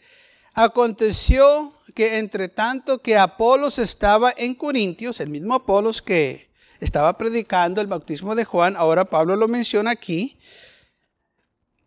Aconteció 0.52 1.72
que 1.94 2.18
entre 2.18 2.48
tanto 2.48 2.98
que 2.98 3.16
Apolos 3.16 3.78
estaba 3.78 4.34
en 4.36 4.54
Corintios, 4.54 5.18
el 5.20 5.30
mismo 5.30 5.54
Apolos 5.54 6.02
que 6.02 6.50
estaba 6.78 7.16
predicando 7.16 7.80
el 7.80 7.86
bautismo 7.86 8.34
de 8.34 8.44
Juan, 8.44 8.76
ahora 8.76 9.06
Pablo 9.06 9.34
lo 9.34 9.48
menciona 9.48 9.92
aquí, 9.92 10.36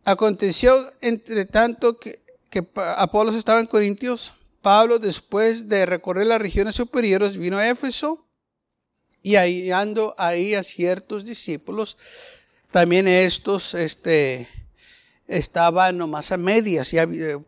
aconteció 0.04 0.92
entre 1.02 1.46
tanto 1.46 1.98
que, 2.00 2.22
Apolos 2.98 3.34
estaba 3.34 3.60
en 3.60 3.66
Corintios, 3.66 4.34
Pablo 4.62 5.00
después 5.00 5.68
de 5.68 5.88
recorrer 5.88 6.28
las 6.28 6.40
regiones 6.40 6.76
superiores 6.76 7.36
vino 7.36 7.58
a 7.58 7.68
Éfeso 7.68 8.28
y 9.24 9.36
hallando 9.36 10.14
ahí 10.20 10.54
a 10.54 10.62
ciertos 10.62 11.26
discípulos, 11.26 11.98
también 12.70 13.08
estos, 13.08 13.74
este, 13.74 14.48
estaban 15.28 15.98
nomás 15.98 16.32
a 16.32 16.38
medias, 16.38 16.92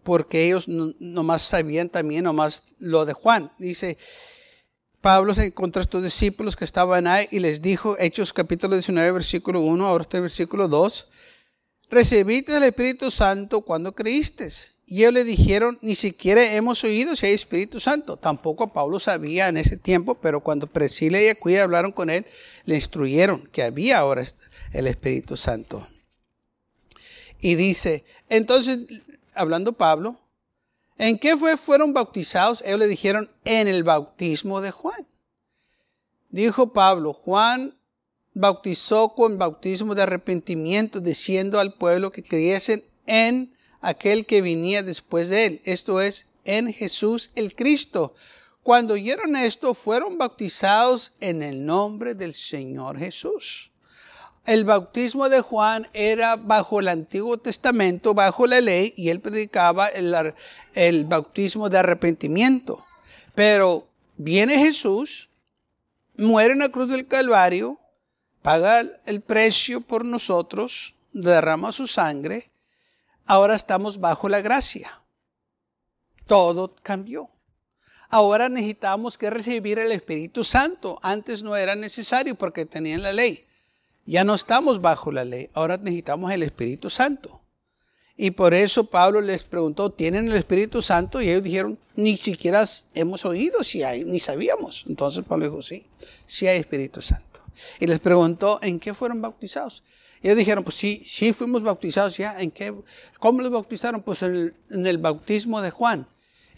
porque 0.04 0.46
ellos 0.46 0.68
nomás 0.68 1.42
sabían 1.42 1.90
también 1.90 2.24
nomás 2.24 2.76
lo 2.80 3.06
de 3.06 3.14
Juan. 3.14 3.52
Dice, 3.60 3.98
Pablo 5.02 5.36
se 5.36 5.46
encontró 5.46 5.82
a 5.82 5.84
estos 5.84 6.02
discípulos 6.02 6.56
que 6.56 6.66
estaban 6.66 7.06
ahí 7.06 7.28
y 7.30 7.40
les 7.40 7.62
dijo, 7.62 7.96
Hechos 8.00 8.34
capítulo 8.34 8.76
19, 8.76 9.12
versículo 9.12 9.62
1, 9.62 9.86
ahora 9.86 10.02
este 10.02 10.20
versículo 10.20 10.68
2, 10.68 11.12
recibiste 11.96 12.56
el 12.56 12.64
Espíritu 12.64 13.10
Santo 13.10 13.62
cuando 13.62 13.94
creíste. 13.96 14.50
Y 14.86 15.00
ellos 15.00 15.14
le 15.14 15.24
dijeron, 15.24 15.80
ni 15.82 15.96
siquiera 15.96 16.54
hemos 16.54 16.84
oído 16.84 17.16
si 17.16 17.26
hay 17.26 17.34
Espíritu 17.34 17.80
Santo. 17.80 18.18
Tampoco 18.18 18.72
Pablo 18.72 19.00
sabía 19.00 19.48
en 19.48 19.58
ese 19.58 19.78
tiempo, 19.78 20.14
pero 20.16 20.42
cuando 20.42 20.68
Priscila 20.68 21.20
y 21.20 21.30
Aquila 21.30 21.64
hablaron 21.64 21.92
con 21.92 22.12
él, 22.12 22.26
le 22.66 22.76
instruyeron 22.76 23.48
que 23.48 23.64
había 23.64 23.98
ahora 23.98 24.24
el 24.74 24.88
Espíritu 24.88 25.38
Santo. 25.38 25.88
Y 27.40 27.56
dice, 27.56 28.04
entonces, 28.30 29.02
hablando 29.34 29.74
Pablo, 29.74 30.20
¿en 30.98 31.18
qué 31.18 31.36
fue, 31.38 31.58
fueron 31.58 31.94
bautizados? 31.94 32.62
Ellos 32.66 32.80
le 32.80 32.88
dijeron, 32.88 33.30
en 33.46 33.68
el 33.68 33.84
bautismo 33.84 34.62
de 34.62 34.72
Juan. 34.72 35.08
Dijo 36.30 36.74
Pablo, 36.74 37.14
Juan 37.14 37.74
bautizó 38.36 39.10
con 39.16 39.40
bautismo 39.40 39.96
de 39.96 40.04
arrepentimiento, 40.04 41.00
diciendo 41.00 41.60
al 41.60 41.74
pueblo 41.74 42.12
que 42.12 42.22
creyesen 42.22 42.84
en 43.08 43.56
aquel 43.82 44.26
que 44.26 44.42
venía 44.42 44.84
después 44.84 45.30
de 45.30 45.46
él, 45.46 45.62
esto 45.64 46.02
es, 46.02 46.34
en 46.44 46.72
Jesús 46.72 47.32
el 47.36 47.56
Cristo. 47.56 48.14
Cuando 48.62 48.96
oyeron 48.96 49.36
esto, 49.36 49.74
fueron 49.74 50.18
bautizados 50.18 51.14
en 51.22 51.42
el 51.42 51.66
nombre 51.66 52.14
del 52.14 52.34
Señor 52.34 53.00
Jesús. 53.00 53.72
El 54.46 54.64
bautismo 54.64 55.30
de 55.30 55.42
Juan 55.42 55.88
era 55.94 56.36
bajo 56.36 56.80
el 56.80 56.88
Antiguo 56.88 57.38
Testamento, 57.38 58.14
bajo 58.14 58.46
la 58.46 58.62
ley, 58.62 58.94
y 58.96 59.10
él 59.10 59.20
predicaba 59.20 59.88
el, 59.88 61.06
bautismo 61.06 61.70
de 61.70 61.80
arrepentimiento. 61.80 62.86
Pero 63.34 63.88
viene 64.18 64.58
Jesús, 64.58 65.30
muere 66.18 66.54
en 66.54 66.60
la 66.60 66.70
cruz 66.70 66.90
del 66.90 67.08
Calvario, 67.08 67.80
paga 68.46 68.86
el 69.08 69.22
precio 69.22 69.82
por 69.82 70.06
nosotros, 70.06 70.94
derrama 71.12 71.72
su 71.72 71.88
sangre, 71.88 72.52
ahora 73.26 73.56
estamos 73.56 74.00
bajo 74.00 74.30
la 74.30 74.40
gracia. 74.40 74.92
Todo 76.28 76.76
cambió. 76.84 77.28
Ahora 78.08 78.48
necesitamos 78.48 79.18
que 79.18 79.32
recibir 79.32 79.80
el 79.80 79.92
Espíritu 79.92 80.44
Santo. 80.44 81.00
Antes 81.02 81.42
no 81.42 81.56
era 81.56 81.76
necesario 81.76 82.36
porque 82.36 82.68
tenían 82.68 83.02
la 83.02 83.14
ley. 83.14 83.44
Ya 84.06 84.24
no 84.24 84.36
estamos 84.36 84.80
bajo 84.80 85.12
la 85.12 85.26
ley, 85.26 85.50
ahora 85.56 85.78
necesitamos 85.78 86.32
el 86.32 86.44
Espíritu 86.44 86.92
Santo. 86.92 87.42
Y 88.16 88.30
por 88.30 88.54
eso 88.54 88.84
Pablo 88.92 89.22
les 89.22 89.42
preguntó, 89.42 89.90
¿tienen 89.90 90.28
el 90.28 90.36
Espíritu 90.36 90.84
Santo? 90.84 91.20
Y 91.20 91.30
ellos 91.30 91.42
dijeron, 91.42 91.80
ni 91.96 92.16
siquiera 92.16 92.64
hemos 92.94 93.26
oído 93.26 93.64
si 93.64 93.82
hay, 93.82 94.06
ni 94.06 94.20
sabíamos. 94.20 94.86
Entonces 94.88 95.26
Pablo 95.26 95.46
dijo, 95.46 95.64
sí, 95.64 95.88
sí 96.28 96.46
hay 96.46 96.60
Espíritu 96.60 97.02
Santo. 97.02 97.35
Y 97.80 97.88
les 97.88 98.00
preguntó, 98.00 98.60
¿en 98.62 98.80
qué 98.80 98.94
fueron 98.94 99.22
bautizados? 99.22 99.84
Ellos 100.22 100.38
dijeron, 100.38 100.64
pues 100.64 100.76
sí, 100.76 101.04
sí 101.06 101.34
fuimos 101.34 101.62
bautizados 101.62 102.18
ya. 102.18 102.42
¿En 102.42 102.52
qué? 102.52 102.74
¿Cómo 103.20 103.42
los 103.42 103.52
bautizaron? 103.52 104.02
Pues 104.02 104.24
en 104.24 104.54
el, 104.70 104.98
bautismo 104.98 105.62
de 105.62 105.72
Juan. 105.72 106.08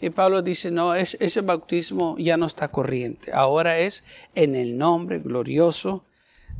Y 0.00 0.10
Pablo 0.10 0.42
dice, 0.42 0.70
no, 0.70 0.94
es, 0.94 1.14
ese 1.20 1.40
bautismo 1.40 2.16
ya 2.18 2.36
no 2.36 2.46
está 2.46 2.68
corriente. 2.68 3.32
Ahora 3.32 3.78
es 3.78 4.04
en 4.34 4.54
el 4.54 4.78
nombre 4.78 5.18
glorioso 5.18 6.04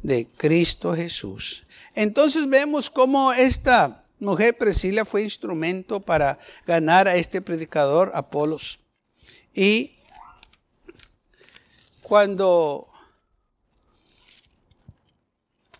de 0.03 0.27
Cristo 0.37 0.95
Jesús. 0.95 1.67
Entonces 1.95 2.49
vemos 2.49 2.91
cómo 2.91 3.33
esta 3.33 4.05
mujer 4.19 4.57
Priscila 4.59 5.05
fue 5.05 5.23
instrumento 5.23 6.01
para 6.01 6.39
ganar 6.67 7.09
a 7.09 7.17
este 7.17 7.41
predicador 7.41 8.11
Apolos. 8.15 8.81
Y 9.55 9.99
cuando 12.03 12.88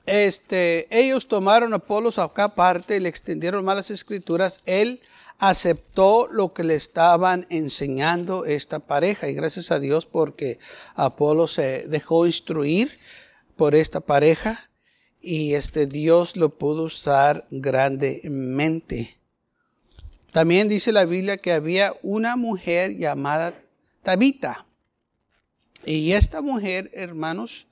este, 0.09 0.87
ellos 0.91 1.29
tomaron 1.29 1.73
a 1.73 1.77
Apolos 1.77 2.19
acá 2.19 2.49
parte 2.49 2.97
y 2.97 3.01
le 3.01 3.09
extendieron 3.09 3.65
malas 3.65 3.91
escrituras, 3.91 4.61
él 4.65 5.01
aceptó 5.39 6.29
lo 6.31 6.53
que 6.53 6.65
le 6.65 6.75
estaban 6.75 7.47
enseñando 7.51 8.45
esta 8.45 8.81
pareja 8.81 9.29
y 9.29 9.35
gracias 9.35 9.71
a 9.71 9.79
Dios 9.79 10.07
porque 10.07 10.59
Apolo 10.95 11.47
se 11.47 11.87
dejó 11.87 12.27
instruir 12.27 12.91
por 13.57 13.75
esta 13.75 14.01
pareja 14.01 14.69
y 15.21 15.55
este 15.55 15.87
Dios 15.87 16.37
lo 16.37 16.51
pudo 16.51 16.85
usar 16.85 17.47
grandemente. 17.51 19.17
También 20.33 20.69
dice 20.69 20.93
la 20.93 21.05
Biblia 21.05 21.37
que 21.37 21.53
había 21.53 21.95
una 22.03 22.37
mujer 22.37 22.97
llamada 22.97 23.53
Tabita. 24.03 24.67
Y 25.85 26.13
esta 26.13 26.41
mujer, 26.41 26.91
hermanos, 26.93 27.67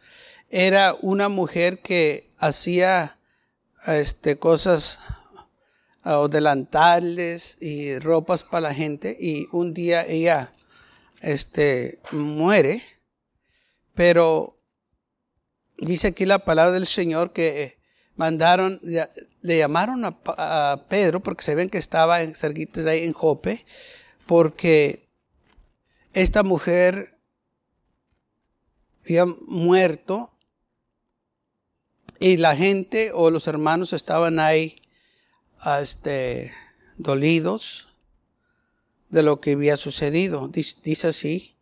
era 0.50 0.94
una 1.00 1.28
mujer 1.28 1.80
que 1.80 2.30
hacía 2.38 3.18
este, 3.86 4.38
cosas 4.38 5.00
o 6.04 6.28
delantales 6.28 7.60
y 7.60 7.98
ropas 7.98 8.44
para 8.44 8.68
la 8.68 8.74
gente 8.74 9.16
y 9.18 9.48
un 9.52 9.74
día 9.74 10.06
ella 10.06 10.52
este, 11.22 11.98
muere, 12.12 12.82
pero 13.94 14.56
dice 15.78 16.08
aquí 16.08 16.24
la 16.24 16.40
palabra 16.40 16.72
del 16.72 16.86
Señor 16.86 17.32
que 17.32 17.78
mandaron, 18.14 18.80
le 18.82 19.58
llamaron 19.58 20.04
a, 20.04 20.84
Pedro 20.88 21.20
porque 21.20 21.44
se 21.44 21.54
ven 21.54 21.68
que 21.68 21.78
estaba 21.78 22.22
en 22.22 22.34
cerquitas 22.34 22.86
ahí 22.86 23.04
en 23.04 23.12
Jope, 23.12 23.64
porque 24.26 25.08
esta 26.12 26.42
mujer 26.42 27.18
había 29.04 29.26
muerto 29.26 30.32
y 32.18 32.36
la 32.36 32.56
gente 32.56 33.12
o 33.12 33.30
los 33.30 33.46
hermanos 33.46 33.92
estaban 33.92 34.38
ahí 34.38 34.80
este, 35.80 36.52
dolidos 36.96 37.88
de 39.08 39.22
lo 39.22 39.40
que 39.40 39.52
había 39.52 39.76
sucedido. 39.76 40.48
Dice, 40.48 41.08
así, 41.08 41.56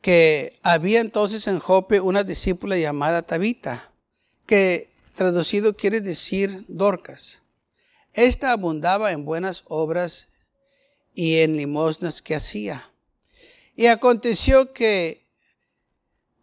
que 0.00 0.58
había 0.62 1.00
entonces 1.00 1.46
en 1.46 1.58
Jope 1.58 2.00
una 2.00 2.24
discípula 2.24 2.76
llamada 2.76 3.22
Tabita, 3.22 3.90
que 4.46 4.90
traducido 5.14 5.76
quiere 5.76 6.00
decir 6.00 6.64
Dorcas. 6.68 7.42
Esta 8.12 8.52
abundaba 8.52 9.12
en 9.12 9.24
buenas 9.24 9.64
obras 9.66 10.28
y 11.14 11.38
en 11.38 11.56
limosnas 11.56 12.22
que 12.22 12.34
hacía. 12.34 12.84
Y 13.74 13.86
aconteció 13.86 14.72
que 14.72 15.26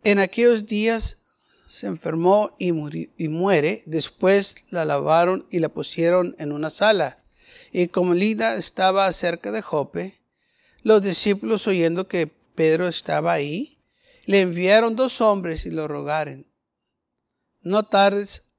en 0.03 0.19
aquellos 0.19 0.67
días 0.67 1.24
se 1.67 1.87
enfermó 1.87 2.55
y, 2.59 2.69
y 3.17 3.27
muere. 3.27 3.83
Después 3.85 4.65
la 4.69 4.85
lavaron 4.85 5.47
y 5.51 5.59
la 5.59 5.69
pusieron 5.69 6.35
en 6.39 6.51
una 6.51 6.69
sala. 6.69 7.23
Y 7.71 7.87
como 7.87 8.13
Lida 8.13 8.55
estaba 8.55 9.11
cerca 9.11 9.51
de 9.51 9.61
Jope, 9.61 10.19
los 10.81 11.01
discípulos 11.01 11.67
oyendo 11.67 12.07
que 12.07 12.27
Pedro 12.27 12.87
estaba 12.87 13.33
ahí, 13.33 13.79
le 14.25 14.41
enviaron 14.41 14.95
dos 14.95 15.21
hombres 15.21 15.65
y 15.65 15.71
lo 15.71 15.87
rogaron, 15.87 16.47
no 17.61 17.83
tardes 17.83 18.51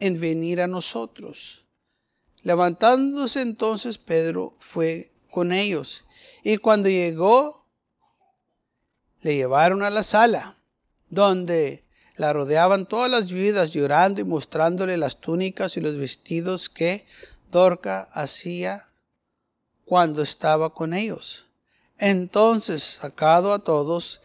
en 0.00 0.20
venir 0.20 0.60
a 0.60 0.66
nosotros. 0.66 1.66
Levantándose 2.42 3.40
entonces 3.40 3.96
Pedro 3.96 4.56
fue 4.58 5.12
con 5.30 5.52
ellos 5.52 6.04
y 6.42 6.58
cuando 6.58 6.88
llegó 6.88 7.68
le 9.22 9.36
llevaron 9.36 9.82
a 9.82 9.90
la 9.90 10.02
sala 10.02 10.58
donde 11.08 11.83
la 12.16 12.32
rodeaban 12.32 12.86
todas 12.86 13.10
las 13.10 13.30
viudas 13.30 13.72
llorando 13.72 14.20
y 14.20 14.24
mostrándole 14.24 14.96
las 14.96 15.20
túnicas 15.20 15.76
y 15.76 15.80
los 15.80 15.96
vestidos 15.96 16.68
que 16.68 17.06
Dorca 17.50 18.08
hacía 18.12 18.88
cuando 19.84 20.22
estaba 20.22 20.72
con 20.72 20.94
ellos. 20.94 21.46
Entonces, 21.98 22.82
sacado 22.82 23.52
a 23.52 23.60
todos, 23.60 24.20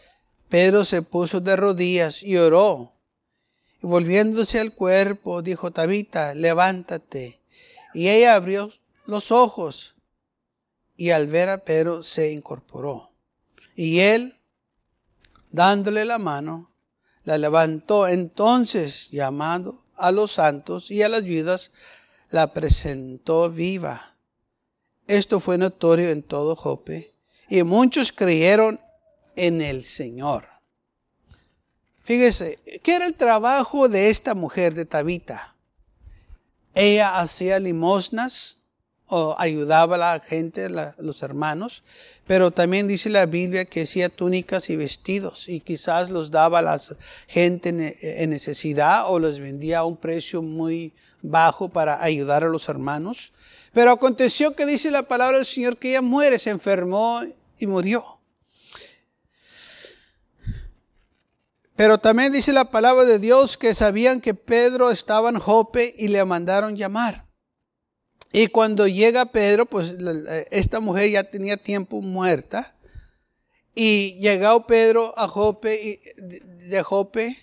Pedro 0.50 0.86
se 0.86 1.02
puso 1.02 1.40
de 1.40 1.56
rodillas 1.56 2.24
y 2.24 2.38
oró. 2.38 2.94
Y 3.82 3.88
volviéndose 3.88 4.60
al 4.60 4.74
cuerpo, 4.74 5.42
dijo, 5.42 5.72
Tabita, 5.72 6.34
levántate. 6.34 7.40
Y 7.94 8.10
ella 8.10 8.36
abrió 8.36 8.72
los 9.06 9.32
ojos 9.32 9.96
y 10.96 11.12
al 11.12 11.28
ver 11.28 11.50
a 11.50 11.60
Pedro 11.60 12.04
se 12.04 12.32
incorporó. 12.32 13.10
Y 13.76 14.00
él, 14.00 14.36
dándole 15.52 16.04
la 16.06 16.20
mano, 16.20 16.69
la 17.30 17.38
levantó 17.38 18.08
entonces, 18.08 19.08
llamando 19.12 19.86
a 19.96 20.12
los 20.12 20.32
santos 20.32 20.90
y 20.90 21.04
a 21.04 21.10
las 21.10 21.22
viudas, 21.22 21.70
la 22.32 22.54
presentó 22.54 23.52
viva. 23.52 24.16
Esto 25.06 25.40
fue 25.40 25.60
notorio 25.60 26.10
en 26.10 26.24
todo 26.24 26.56
Jope, 26.56 27.14
y 27.48 27.62
muchos 27.62 28.12
creyeron 28.12 28.82
en 29.36 29.62
el 29.62 29.84
Señor. 29.84 30.48
Fíjese, 32.04 32.58
¿qué 32.82 32.96
era 32.96 33.06
el 33.06 33.14
trabajo 33.14 33.88
de 33.90 34.10
esta 34.10 34.34
mujer 34.34 34.74
de 34.74 34.86
Tabita? 34.86 35.56
Ella 36.74 37.20
hacía 37.20 37.60
limosnas 37.60 38.59
ayudaba 39.38 39.96
a 39.96 39.98
la 39.98 40.20
gente, 40.20 40.70
los 40.70 41.24
hermanos, 41.24 41.84
pero 42.28 42.52
también 42.52 42.88
dice 42.88 43.10
la 43.10 43.26
Biblia 43.26 43.66
que 43.66 43.82
hacía 43.82 44.10
túnicas 44.10 44.70
y 44.70 44.76
vestidos 44.76 45.50
y 45.50 45.62
quizás 45.62 46.10
los 46.10 46.30
daba 46.30 46.60
a 46.60 46.62
la 46.62 46.82
gente 47.28 47.70
en 48.02 48.30
necesidad 48.30 49.06
o 49.08 49.18
los 49.18 49.40
vendía 49.40 49.80
a 49.80 49.86
un 49.86 49.98
precio 49.98 50.42
muy 50.42 50.94
bajo 51.22 51.70
para 51.70 52.04
ayudar 52.04 52.44
a 52.44 52.50
los 52.50 52.70
hermanos. 52.70 53.32
Pero 53.74 53.92
aconteció 53.92 54.56
que 54.56 54.66
dice 54.66 54.92
la 54.92 55.04
palabra 55.04 55.38
del 55.38 55.46
Señor 55.46 55.78
que 55.78 55.90
ella 55.90 56.02
muere, 56.02 56.40
se 56.40 56.50
enfermó 56.50 57.22
y 57.58 57.68
murió. 57.68 58.20
Pero 61.76 61.98
también 61.98 62.34
dice 62.34 62.52
la 62.52 62.66
palabra 62.66 63.06
de 63.06 63.20
Dios 63.20 63.58
que 63.58 63.74
sabían 63.74 64.20
que 64.20 64.34
Pedro 64.34 64.92
estaba 64.92 65.30
en 65.30 65.40
Jope 65.40 65.96
y 65.98 66.10
le 66.10 66.24
mandaron 66.26 66.76
llamar. 66.76 67.29
Y 68.32 68.48
cuando 68.48 68.88
llega 68.88 69.26
Pedro, 69.26 69.66
pues 69.66 69.96
esta 70.52 70.80
mujer 70.80 71.10
ya 71.10 71.24
tenía 71.24 71.58
tiempo 71.58 72.02
muerta. 72.02 72.76
Y 73.74 74.20
llegó 74.20 74.68
Pedro 74.68 75.14
a 75.18 75.28
Jope, 75.28 76.00
de 76.18 76.84
Jope, 76.84 77.38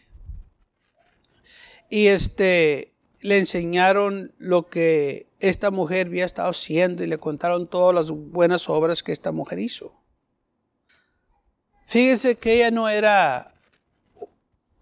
y 1.89 2.09
este, 2.09 2.93
le 3.21 3.39
enseñaron 3.39 4.33
lo 4.39 4.69
que 4.69 5.29
esta 5.41 5.71
mujer 5.71 6.09
había 6.09 6.25
estado 6.25 6.51
haciendo 6.51 7.05
y 7.05 7.07
le 7.07 7.19
contaron 7.19 7.69
todas 7.69 7.95
las 7.95 8.11
buenas 8.11 8.69
obras 8.69 9.03
que 9.03 9.13
esta 9.13 9.33
mujer 9.33 9.59
hizo. 9.59 10.03
Fíjese 11.87 12.37
que 12.37 12.55
ella 12.55 12.71
no 12.71 12.89
era 12.89 13.55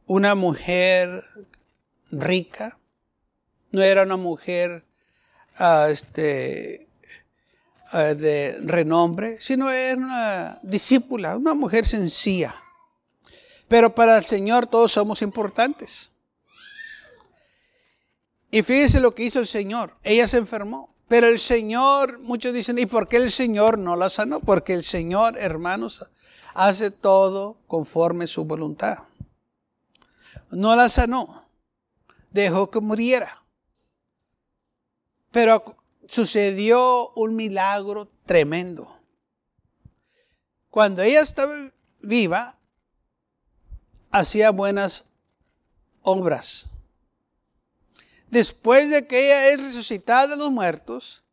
una 0.06 0.34
mujer 0.34 1.22
rica, 2.10 2.78
no 3.70 3.82
era 3.82 4.04
una 4.04 4.16
mujer 4.16 4.84
este, 5.88 6.88
de 7.92 8.58
renombre, 8.64 9.38
sino 9.40 9.70
era 9.70 9.96
una 9.96 10.58
discípula, 10.62 11.36
una 11.36 11.54
mujer 11.54 11.86
sencilla. 11.86 12.54
Pero 13.68 13.94
para 13.94 14.18
el 14.18 14.24
Señor 14.24 14.66
todos 14.66 14.92
somos 14.92 15.22
importantes. 15.22 16.10
Y 18.50 18.62
fíjese 18.62 19.00
lo 19.00 19.14
que 19.14 19.24
hizo 19.24 19.40
el 19.40 19.46
Señor. 19.46 19.92
Ella 20.02 20.28
se 20.28 20.36
enfermó. 20.36 20.94
Pero 21.08 21.28
el 21.28 21.38
Señor, 21.38 22.18
muchos 22.20 22.52
dicen, 22.52 22.78
¿y 22.78 22.86
por 22.86 23.08
qué 23.08 23.16
el 23.16 23.30
Señor 23.30 23.78
no 23.78 23.94
la 23.94 24.08
sanó? 24.08 24.40
Porque 24.40 24.72
el 24.72 24.82
Señor, 24.82 25.36
hermanos, 25.38 26.04
hace 26.54 26.90
todo 26.90 27.58
conforme 27.66 28.26
su 28.26 28.44
voluntad. 28.44 28.98
No 30.50 30.74
la 30.76 30.88
sanó. 30.88 31.48
Dejó 32.30 32.70
que 32.70 32.80
muriera. 32.80 33.43
Pero 35.34 35.76
sucedió 36.06 37.10
un 37.16 37.34
milagro 37.34 38.06
tremendo. 38.24 38.88
Cuando 40.70 41.02
ella 41.02 41.22
estaba 41.22 41.52
viva, 42.00 42.56
hacía 44.12 44.50
buenas 44.50 45.10
obras. 46.02 46.70
Después 48.30 48.88
de 48.90 49.08
que 49.08 49.26
ella 49.26 49.48
es 49.48 49.60
resucitada 49.60 50.28
de 50.28 50.36
los 50.36 50.52
muertos, 50.52 51.24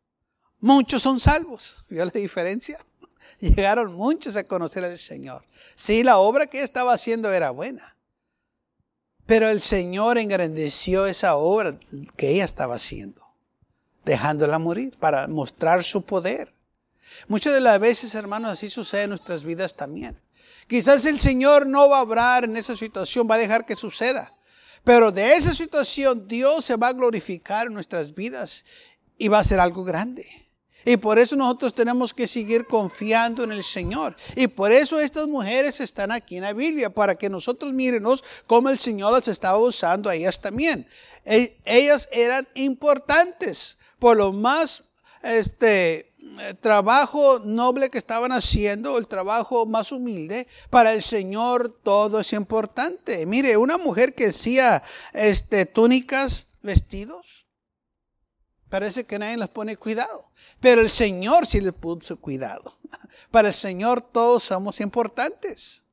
muchos 0.58 1.00
son 1.00 1.20
salvos. 1.20 1.84
¿Vio 1.88 2.04
la 2.04 2.10
diferencia? 2.10 2.84
Llegaron 3.38 3.94
muchos 3.94 4.34
a 4.34 4.42
conocer 4.42 4.82
al 4.82 4.98
Señor. 4.98 5.44
Sí, 5.76 6.02
la 6.02 6.18
obra 6.18 6.48
que 6.48 6.56
ella 6.58 6.64
estaba 6.64 6.92
haciendo 6.92 7.32
era 7.32 7.52
buena. 7.52 7.96
Pero 9.26 9.48
el 9.48 9.60
Señor 9.60 10.18
engrandeció 10.18 11.06
esa 11.06 11.36
obra 11.36 11.78
que 12.16 12.30
ella 12.30 12.44
estaba 12.44 12.74
haciendo, 12.74 13.21
dejándola 14.04 14.58
morir 14.58 14.96
para 14.98 15.28
mostrar 15.28 15.84
su 15.84 16.04
poder. 16.04 16.52
Muchas 17.28 17.52
de 17.52 17.60
las 17.60 17.78
veces, 17.80 18.14
hermanos, 18.14 18.52
así 18.52 18.68
sucede 18.68 19.04
en 19.04 19.10
nuestras 19.10 19.44
vidas 19.44 19.74
también. 19.74 20.20
Quizás 20.66 21.04
el 21.04 21.20
Señor 21.20 21.66
no 21.66 21.88
va 21.88 21.98
a 21.98 22.02
obrar 22.02 22.44
en 22.44 22.56
esa 22.56 22.76
situación, 22.76 23.28
va 23.30 23.34
a 23.34 23.38
dejar 23.38 23.66
que 23.66 23.76
suceda. 23.76 24.32
Pero 24.84 25.12
de 25.12 25.34
esa 25.34 25.54
situación 25.54 26.26
Dios 26.26 26.64
se 26.64 26.76
va 26.76 26.88
a 26.88 26.92
glorificar 26.92 27.66
en 27.66 27.74
nuestras 27.74 28.14
vidas 28.14 28.64
y 29.16 29.28
va 29.28 29.38
a 29.38 29.44
ser 29.44 29.60
algo 29.60 29.84
grande. 29.84 30.26
Y 30.84 30.96
por 30.96 31.18
eso 31.18 31.36
nosotros 31.36 31.74
tenemos 31.74 32.12
que 32.12 32.26
seguir 32.26 32.66
confiando 32.66 33.44
en 33.44 33.52
el 33.52 33.62
Señor. 33.62 34.16
Y 34.34 34.48
por 34.48 34.72
eso 34.72 34.98
estas 34.98 35.28
mujeres 35.28 35.80
están 35.80 36.10
aquí 36.10 36.38
en 36.38 36.42
la 36.42 36.52
Biblia, 36.52 36.90
para 36.90 37.14
que 37.14 37.28
nosotros 37.28 37.72
mírenos 37.72 38.24
cómo 38.48 38.68
el 38.68 38.78
Señor 38.78 39.12
las 39.12 39.28
estaba 39.28 39.58
usando 39.58 40.10
a 40.10 40.16
ellas 40.16 40.40
también. 40.40 40.84
E, 41.24 41.56
ellas 41.64 42.08
eran 42.10 42.48
importantes 42.54 43.76
por 44.02 44.16
lo 44.16 44.32
más 44.32 44.94
este, 45.22 46.12
trabajo 46.60 47.38
noble 47.44 47.88
que 47.88 47.98
estaban 47.98 48.32
haciendo, 48.32 48.98
el 48.98 49.06
trabajo 49.06 49.64
más 49.64 49.92
humilde, 49.92 50.48
para 50.70 50.92
el 50.92 51.04
Señor 51.04 51.72
todo 51.84 52.18
es 52.18 52.32
importante. 52.32 53.24
Mire, 53.26 53.56
una 53.56 53.78
mujer 53.78 54.12
que 54.12 54.30
hacía 54.30 54.82
este, 55.12 55.66
túnicas, 55.66 56.54
vestidos, 56.62 57.46
parece 58.68 59.04
que 59.04 59.20
nadie 59.20 59.36
les 59.36 59.48
pone 59.48 59.76
cuidado. 59.76 60.32
Pero 60.58 60.80
el 60.80 60.90
Señor 60.90 61.46
sí 61.46 61.60
le 61.60 61.72
puso 61.72 62.16
cuidado. 62.16 62.74
Para 63.30 63.48
el 63.48 63.54
Señor 63.54 64.00
todos 64.00 64.42
somos 64.42 64.80
importantes. 64.80 65.84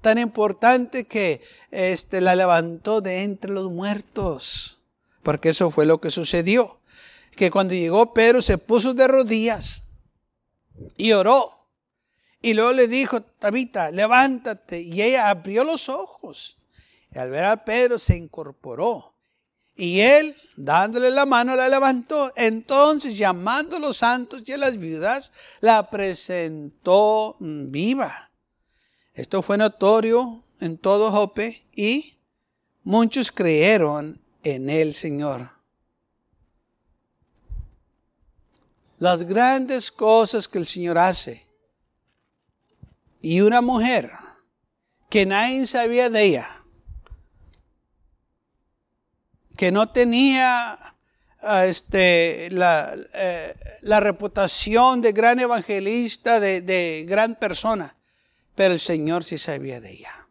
Tan 0.00 0.16
importante 0.16 1.04
que 1.04 1.42
este, 1.70 2.22
la 2.22 2.34
levantó 2.34 3.02
de 3.02 3.24
entre 3.24 3.50
los 3.50 3.70
muertos. 3.70 4.78
Porque 5.22 5.50
eso 5.50 5.70
fue 5.70 5.84
lo 5.84 6.00
que 6.00 6.10
sucedió. 6.10 6.78
Que 7.36 7.50
cuando 7.50 7.74
llegó 7.74 8.12
Pedro 8.12 8.42
se 8.42 8.58
puso 8.58 8.94
de 8.94 9.08
rodillas 9.08 9.88
y 10.96 11.12
oró. 11.12 11.68
Y 12.40 12.54
luego 12.54 12.72
le 12.72 12.88
dijo, 12.88 13.22
Tabita, 13.22 13.90
levántate. 13.90 14.80
Y 14.80 15.00
ella 15.00 15.30
abrió 15.30 15.64
los 15.64 15.88
ojos. 15.88 16.56
Y 17.10 17.18
al 17.18 17.30
ver 17.30 17.44
a 17.44 17.64
Pedro 17.64 17.98
se 17.98 18.16
incorporó. 18.16 19.12
Y 19.74 20.00
él, 20.00 20.36
dándole 20.56 21.10
la 21.10 21.24
mano, 21.24 21.56
la 21.56 21.68
levantó. 21.68 22.32
Entonces, 22.36 23.16
llamando 23.16 23.76
a 23.76 23.80
los 23.80 23.98
santos 23.98 24.42
y 24.44 24.52
a 24.52 24.58
las 24.58 24.78
viudas, 24.78 25.32
la 25.60 25.88
presentó 25.88 27.36
viva. 27.40 28.30
Esto 29.14 29.42
fue 29.42 29.56
notorio 29.56 30.42
en 30.60 30.78
todo 30.78 31.10
Jope 31.10 31.68
y 31.74 32.18
muchos 32.82 33.30
creyeron 33.30 34.20
en 34.42 34.70
el 34.70 34.94
Señor. 34.94 35.61
Las 39.02 39.24
grandes 39.24 39.90
cosas 39.90 40.46
que 40.46 40.58
el 40.58 40.64
Señor 40.64 40.96
hace. 40.96 41.44
Y 43.20 43.40
una 43.40 43.60
mujer 43.60 44.12
que 45.10 45.26
nadie 45.26 45.66
sabía 45.66 46.08
de 46.08 46.22
ella 46.22 46.64
que 49.56 49.72
no 49.72 49.88
tenía 49.88 50.78
ah, 51.40 51.66
este, 51.66 52.48
la, 52.52 52.94
eh, 53.14 53.54
la, 53.80 53.98
reputación 53.98 55.00
de 55.00 55.10
gran 55.10 55.40
evangelista, 55.40 56.38
de, 56.38 56.60
de 56.60 57.04
gran 57.08 57.34
persona, 57.34 57.96
pero 58.54 58.72
el 58.72 58.80
Señor 58.80 59.24
sí 59.24 59.36
sabía 59.36 59.80
de 59.80 59.90
ella. 59.90 60.28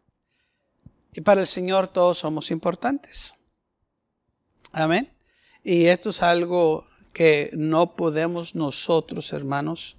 Y 1.12 1.20
para 1.20 1.42
el 1.42 1.46
Señor 1.46 1.88
todos 1.88 2.16
somos 2.16 2.50
importantes. 2.50 3.34
Amén. 4.72 5.12
Y 5.62 5.84
esto 5.84 6.08
es 6.08 6.22
algo 6.22 6.86
que 7.12 7.50
no 7.52 7.94
podemos 7.96 8.54
nosotros, 8.54 9.32
hermanos, 9.32 9.96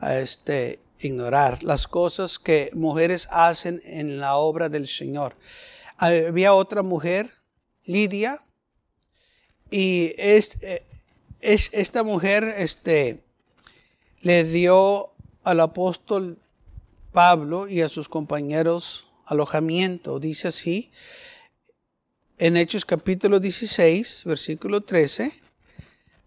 este, 0.00 0.80
ignorar. 1.00 1.62
Las 1.62 1.86
cosas 1.86 2.38
que 2.38 2.70
mujeres 2.74 3.28
hacen 3.30 3.80
en 3.84 4.18
la 4.18 4.36
obra 4.36 4.68
del 4.68 4.86
Señor. 4.86 5.34
Había 5.98 6.54
otra 6.54 6.82
mujer, 6.82 7.30
Lidia, 7.84 8.42
y 9.70 10.12
es, 10.16 10.62
eh, 10.62 10.82
es, 11.40 11.70
esta 11.72 12.02
mujer 12.02 12.44
este, 12.56 13.22
le 14.20 14.44
dio 14.44 15.12
al 15.44 15.60
apóstol 15.60 16.38
Pablo 17.12 17.68
y 17.68 17.80
a 17.80 17.88
sus 17.88 18.08
compañeros 18.08 19.06
alojamiento. 19.24 20.20
Dice 20.20 20.48
así, 20.48 20.90
en 22.38 22.56
Hechos 22.56 22.84
capítulo 22.84 23.40
16, 23.40 24.24
versículo 24.26 24.82
13, 24.82 25.32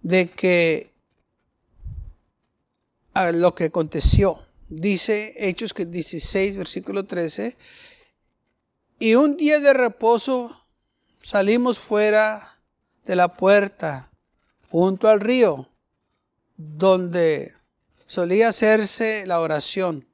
de 0.02 0.30
que 0.30 0.92
a 3.14 3.32
lo 3.32 3.56
que 3.56 3.66
aconteció. 3.66 4.40
Dice 4.70 5.34
Hechos 5.38 5.74
16, 5.76 6.58
versículo 6.58 7.06
13, 7.06 7.58
y 9.00 9.16
un 9.16 9.38
día 9.38 9.60
de 9.60 9.74
reposo 9.74 10.66
salimos 11.24 11.80
fuera 11.80 12.60
de 13.06 13.16
la 13.16 13.36
puerta 13.36 14.12
junto 14.70 15.08
al 15.08 15.22
río 15.22 15.70
donde 16.58 17.54
solía 18.08 18.50
hacerse 18.50 19.26
la 19.26 19.40
oración. 19.40 20.06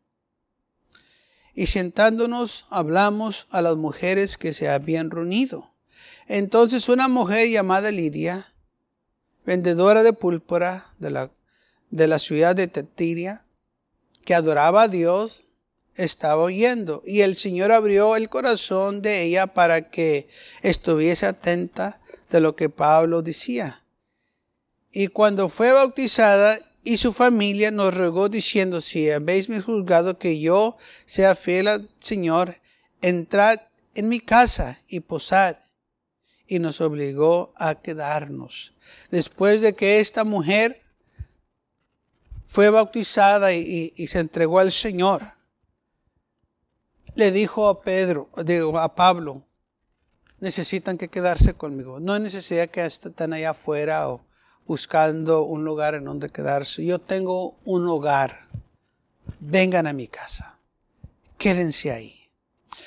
Y 1.56 1.68
sentándonos 1.68 2.66
hablamos 2.70 3.48
a 3.50 3.62
las 3.62 3.76
mujeres 3.76 4.38
que 4.38 4.54
se 4.54 4.70
habían 4.70 5.10
reunido. 5.10 5.74
Entonces 6.28 6.88
una 6.90 7.08
mujer 7.08 7.50
llamada 7.50 7.92
Lidia, 7.92 8.54
vendedora 9.46 10.04
de 10.04 10.14
púrpura 10.14 10.86
de 11.00 11.12
la, 11.12 11.32
de 11.92 12.08
la 12.08 12.20
ciudad 12.20 12.56
de 12.56 12.68
Tetiria, 12.68 13.46
que 14.24 14.34
adoraba 14.34 14.84
a 14.84 14.88
Dios, 14.88 15.42
estaba 15.96 16.44
oyendo. 16.44 17.02
Y 17.06 17.22
el 17.22 17.36
Señor 17.36 17.72
abrió 17.72 18.16
el 18.16 18.30
corazón 18.30 19.02
de 19.02 19.24
ella 19.24 19.48
para 19.48 19.90
que 19.90 20.28
estuviese 20.62 21.26
atenta 21.26 22.02
de 22.30 22.42
lo 22.42 22.56
que 22.56 22.70
Pablo 22.70 23.22
decía. 23.22 23.84
Y 24.92 25.08
cuando 25.08 25.50
fue 25.50 25.72
bautizada 25.72 26.60
y 26.84 26.98
su 26.98 27.14
familia 27.14 27.72
nos 27.72 27.94
rogó 27.94 28.30
diciendo, 28.30 28.82
si 28.82 29.10
habéis 29.10 29.50
me 29.50 29.62
juzgado 29.62 30.18
que 30.18 30.40
yo 30.40 30.78
sea 31.06 31.36
fiel 31.36 31.68
al 31.68 31.90
Señor, 32.00 32.58
entrad 33.02 33.60
en 33.94 34.10
mi 34.10 34.20
casa 34.20 34.80
y 34.88 35.02
posad. 35.02 35.58
Y 36.48 36.60
nos 36.60 36.80
obligó 36.80 37.54
a 37.58 37.76
quedarnos. 37.76 38.75
Después 39.12 39.62
de 39.62 39.74
que 39.74 40.00
esta 40.00 40.24
mujer 40.24 40.82
fue 42.48 42.70
bautizada 42.70 43.54
y, 43.54 43.92
se 44.08 44.20
entregó 44.20 44.60
al 44.60 44.72
Señor, 44.72 45.34
le 47.16 47.32
dijo 47.32 47.68
a 47.68 47.82
Pedro, 47.82 48.30
digo, 48.46 48.78
a 48.80 48.96
Pablo, 48.96 49.44
necesitan 50.40 50.98
que 50.98 51.10
quedarse 51.10 51.54
conmigo. 51.54 52.00
No 52.00 52.14
hay 52.14 52.22
necesidad 52.22 52.70
que 52.70 52.86
estén 52.86 53.34
allá 53.34 53.52
afuera 53.52 54.10
o 54.10 54.26
buscando 54.66 55.44
un 55.44 55.64
lugar 55.64 55.96
en 55.96 56.06
donde 56.06 56.30
quedarse. 56.30 56.86
Yo 56.86 57.00
tengo 57.00 57.58
un 57.64 57.88
hogar. 57.88 58.48
Vengan 59.40 59.88
a 59.88 59.94
mi 59.94 60.08
casa. 60.08 60.58
Quédense 61.38 61.92
ahí. 61.92 62.30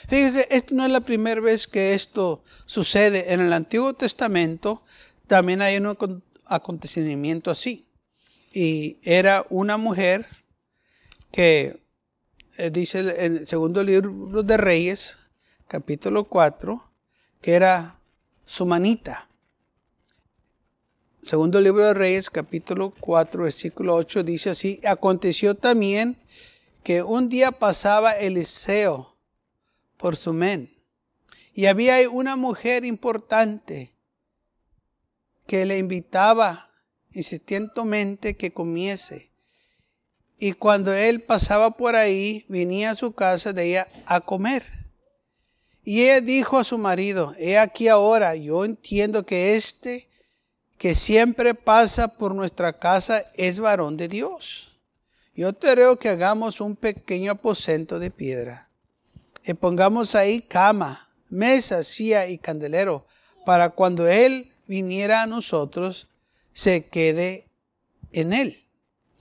Fíjense, 0.08 0.46
esto 0.50 0.74
no 0.74 0.84
es 0.84 0.90
la 0.90 1.00
primera 1.00 1.40
vez 1.40 1.66
que 1.66 1.94
esto 1.94 2.42
sucede. 2.64 3.32
En 3.32 3.40
el 3.40 3.52
Antiguo 3.52 3.92
Testamento 3.94 4.82
también 5.28 5.62
hay 5.62 5.76
un 5.76 6.22
acontecimiento 6.46 7.50
así. 7.52 7.88
Y 8.52 8.98
era 9.04 9.46
una 9.50 9.76
mujer 9.76 10.26
que 11.30 11.80
eh, 12.56 12.70
dice 12.70 13.00
en 13.00 13.36
el 13.36 13.46
segundo 13.46 13.84
libro 13.84 14.42
de 14.42 14.56
Reyes, 14.56 15.18
capítulo 15.68 16.24
4, 16.24 16.90
que 17.40 17.52
era 17.52 18.00
su 18.44 18.66
manita. 18.66 19.28
Segundo 21.20 21.60
libro 21.60 21.84
de 21.84 21.94
Reyes, 21.94 22.30
capítulo 22.30 22.94
4, 22.98 23.44
versículo 23.44 23.94
8, 23.94 24.22
dice 24.24 24.50
así, 24.50 24.80
aconteció 24.86 25.54
también 25.54 26.16
que 26.82 27.02
un 27.02 27.28
día 27.28 27.52
pasaba 27.52 28.12
Eliseo 28.12 29.14
por 29.98 30.16
su 30.16 30.32
men, 30.32 30.72
y 31.52 31.66
había 31.66 32.08
una 32.08 32.36
mujer 32.36 32.84
importante 32.84 33.92
que 35.48 35.64
le 35.64 35.78
invitaba 35.78 36.68
insistentemente 37.10 38.36
que 38.36 38.52
comiese. 38.52 39.30
Y 40.38 40.52
cuando 40.52 40.92
él 40.92 41.22
pasaba 41.22 41.70
por 41.70 41.96
ahí, 41.96 42.44
venía 42.48 42.90
a 42.90 42.94
su 42.94 43.14
casa 43.14 43.54
de 43.54 43.64
ella 43.64 43.88
a 44.04 44.20
comer. 44.20 44.66
Y 45.82 46.02
ella 46.02 46.20
dijo 46.20 46.58
a 46.58 46.64
su 46.64 46.76
marido, 46.76 47.34
he 47.38 47.56
aquí 47.56 47.88
ahora, 47.88 48.36
yo 48.36 48.66
entiendo 48.66 49.24
que 49.24 49.56
este 49.56 50.10
que 50.76 50.94
siempre 50.94 51.54
pasa 51.54 52.18
por 52.18 52.34
nuestra 52.34 52.78
casa 52.78 53.24
es 53.34 53.58
varón 53.58 53.96
de 53.96 54.06
Dios. 54.06 54.78
Yo 55.34 55.54
te 55.54 55.72
creo 55.72 55.98
que 55.98 56.10
hagamos 56.10 56.60
un 56.60 56.76
pequeño 56.76 57.32
aposento 57.32 57.98
de 57.98 58.10
piedra 58.10 58.68
y 59.44 59.54
pongamos 59.54 60.14
ahí 60.14 60.42
cama, 60.42 61.08
mesa, 61.30 61.82
silla 61.82 62.26
y 62.26 62.36
candelero 62.36 63.06
para 63.46 63.70
cuando 63.70 64.06
Él 64.06 64.52
viniera 64.68 65.22
a 65.22 65.26
nosotros, 65.26 66.06
se 66.52 66.86
quede 66.86 67.48
en 68.12 68.32
Él. 68.32 68.64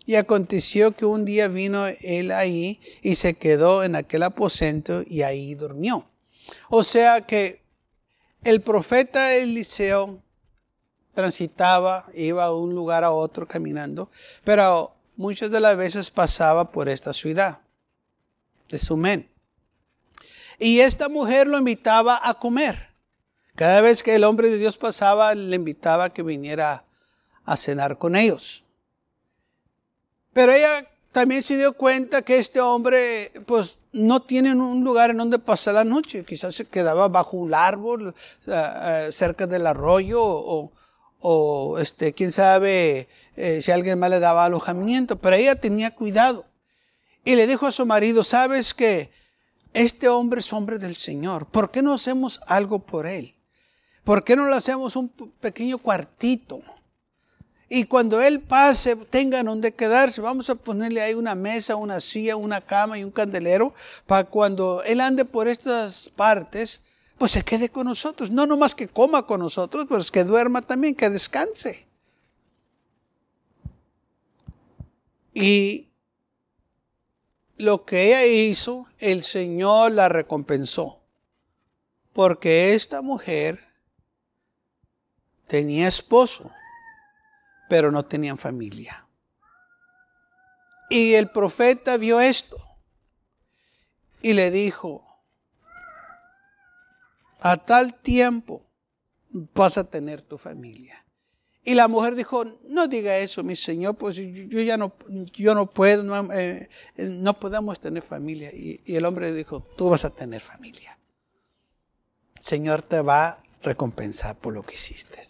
Y 0.06 0.16
aconteció 0.16 0.92
que 0.92 1.06
un 1.06 1.26
día 1.26 1.50
vino 1.50 1.86
él 1.86 2.32
ahí 2.32 2.80
y 3.02 3.16
se 3.16 3.34
quedó 3.34 3.84
en 3.84 3.96
aquel 3.96 4.24
aposento 4.24 5.04
y 5.06 5.24
ahí 5.24 5.54
durmió. 5.54 6.06
O 6.70 6.86
sea 6.86 7.20
que 7.22 7.62
el 8.46 8.62
profeta 8.62 9.36
Eliseo 9.36 10.24
transitaba, 11.14 12.06
iba 12.14 12.46
a 12.46 12.54
un 12.54 12.74
lugar 12.74 13.04
a 13.04 13.12
otro 13.12 13.50
caminando, 13.50 14.10
pero 14.46 14.96
muchas 15.18 15.52
de 15.52 15.60
las 15.60 15.76
veces 15.76 16.10
pasaba 16.10 16.72
por 16.72 16.88
esta 16.88 17.12
ciudad 17.12 17.60
de 18.70 18.80
Sumen. 18.80 19.30
Y 20.58 20.80
esta 20.80 21.10
mujer 21.10 21.48
lo 21.48 21.58
invitaba 21.58 22.20
a 22.24 22.34
comer. 22.36 22.87
Cada 23.58 23.82
vez 23.82 24.04
que 24.04 24.14
el 24.14 24.24
hombre 24.24 24.52
de 24.52 24.60
Dios 24.60 24.78
pasaba, 24.78 25.34
le 25.34 25.56
invitaba 25.56 26.04
a 26.04 26.14
que 26.14 26.22
viniera 26.22 26.86
a 27.44 27.58
cenar 27.58 27.98
con 27.98 28.16
ellos. 28.16 28.64
Pero 30.32 30.52
ella 30.52 30.86
también 31.12 31.42
se 31.42 31.58
dio 31.58 31.74
cuenta 31.74 32.22
que 32.22 32.38
este 32.38 32.62
hombre, 32.62 33.32
pues, 33.48 33.78
no 33.94 34.22
tiene 34.22 34.54
un 34.54 34.84
lugar 34.84 35.10
en 35.10 35.18
donde 35.18 35.40
pasar 35.40 35.74
la 35.74 35.84
noche. 35.84 36.24
Quizás 36.24 36.54
se 36.54 36.68
quedaba 36.68 37.08
bajo 37.08 37.36
un 37.36 37.52
árbol, 37.52 38.14
cerca 39.10 39.48
del 39.48 39.66
arroyo, 39.66 40.22
o, 40.22 41.80
este, 41.80 42.14
quién 42.14 42.32
sabe 42.32 43.08
eh, 43.36 43.62
si 43.64 43.72
alguien 43.72 43.98
más 43.98 44.12
le 44.12 44.20
daba 44.20 44.46
alojamiento. 44.46 45.16
Pero 45.16 45.36
ella 45.36 45.56
tenía 45.56 45.90
cuidado. 45.90 46.46
Y 47.24 47.34
le 47.34 47.48
dijo 47.48 47.66
a 47.66 47.72
su 47.72 47.88
marido, 47.88 48.24
sabes 48.24 48.76
que 48.76 49.10
este 49.74 50.10
hombre 50.10 50.42
es 50.42 50.54
hombre 50.54 50.78
del 50.78 50.96
Señor. 50.96 51.48
¿Por 51.48 51.72
qué 51.72 51.82
no 51.82 51.96
hacemos 51.96 52.40
algo 52.46 52.78
por 52.78 53.08
él? 53.08 53.34
¿Por 54.08 54.24
qué 54.24 54.38
no 54.38 54.48
le 54.48 54.56
hacemos 54.56 54.96
un 54.96 55.10
pequeño 55.10 55.78
cuartito? 55.80 56.62
Y 57.68 57.84
cuando 57.84 58.22
Él 58.22 58.40
pase, 58.40 58.96
tengan 58.96 59.48
donde 59.48 59.74
quedarse. 59.74 60.22
Vamos 60.22 60.50
a 60.50 60.56
ponerle 60.56 61.02
ahí 61.02 61.14
una 61.14 61.36
mesa, 61.36 61.76
una 61.76 62.00
silla, 62.00 62.38
una 62.38 62.62
cama 62.62 62.98
y 62.98 63.04
un 63.04 63.12
candelero 63.12 63.74
para 64.06 64.24
cuando 64.24 64.82
Él 64.84 65.02
ande 65.02 65.26
por 65.26 65.50
estas 65.50 66.08
partes, 66.08 66.86
pues 67.18 67.34
se 67.34 67.44
quede 67.44 67.68
con 67.68 67.86
nosotros. 67.86 68.32
No 68.32 68.46
nomás 68.46 68.74
que 68.74 68.88
coma 68.88 69.24
con 69.24 69.42
nosotros, 69.42 69.86
pero 69.90 70.02
que 70.10 70.24
duerma 70.24 70.62
también, 70.62 70.96
que 70.96 71.10
descanse. 71.10 71.86
Y 75.34 75.90
lo 77.58 77.84
que 77.84 78.08
ella 78.08 78.26
hizo, 78.26 78.88
el 79.00 79.26
Señor 79.26 79.92
la 79.92 80.08
recompensó. 80.08 81.02
Porque 82.14 82.74
esta 82.74 83.02
mujer 83.02 83.67
tenía 85.48 85.88
esposo 85.88 86.52
pero 87.68 87.92
no 87.92 88.06
tenían 88.06 88.38
familia. 88.38 89.06
Y 90.90 91.14
el 91.14 91.30
profeta 91.30 91.98
vio 91.98 92.20
esto 92.20 92.58
y 94.22 94.34
le 94.34 94.52
dijo, 94.52 95.04
a 97.40 97.58
tal 97.58 98.00
tiempo 98.00 98.66
vas 99.30 99.78
a 99.78 99.90
tener 99.90 100.22
tu 100.22 100.38
familia. 100.38 101.04
Y 101.64 101.76
la 101.76 101.90
mujer 101.90 102.16
dijo, 102.16 102.46
no 102.70 102.88
diga 102.88 103.18
eso, 103.18 103.44
mi 103.44 103.58
señor, 103.58 103.96
pues 103.96 104.16
yo 104.16 104.62
ya 104.62 104.78
no, 104.78 104.94
yo 105.34 105.54
no 105.54 105.70
puedo, 105.70 106.02
no, 106.02 106.32
eh, 106.32 106.70
podemos 107.38 107.78
tener 107.82 108.02
familia. 108.02 108.50
Y, 108.54 108.82
el 108.96 109.04
hombre 109.04 109.34
dijo, 109.34 109.60
tú 109.76 109.90
vas 109.90 110.06
a 110.06 110.16
tener 110.16 110.40
familia. 110.40 110.98
El 112.38 112.44
Señor 112.44 112.84
te 112.84 113.02
va 113.02 113.42
recompensar 113.68 114.38
por 114.38 114.54
lo 114.54 114.64
que 114.64 114.76
hiciste. 114.76 115.22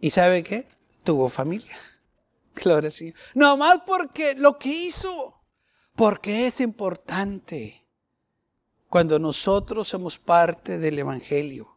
¿Y 0.00 0.10
sabe 0.10 0.42
qué? 0.42 0.68
tuvo 1.06 1.30
familia. 1.30 1.78
Gloria 2.54 2.88
al 2.88 2.92
Señor. 2.92 3.14
No 3.34 3.56
más 3.56 3.78
porque 3.86 4.34
lo 4.34 4.58
que 4.58 4.68
hizo, 4.68 5.40
porque 5.94 6.48
es 6.48 6.60
importante 6.60 7.82
cuando 8.90 9.18
nosotros 9.18 9.88
somos 9.88 10.18
parte 10.18 10.78
del 10.78 10.98
Evangelio. 10.98 11.74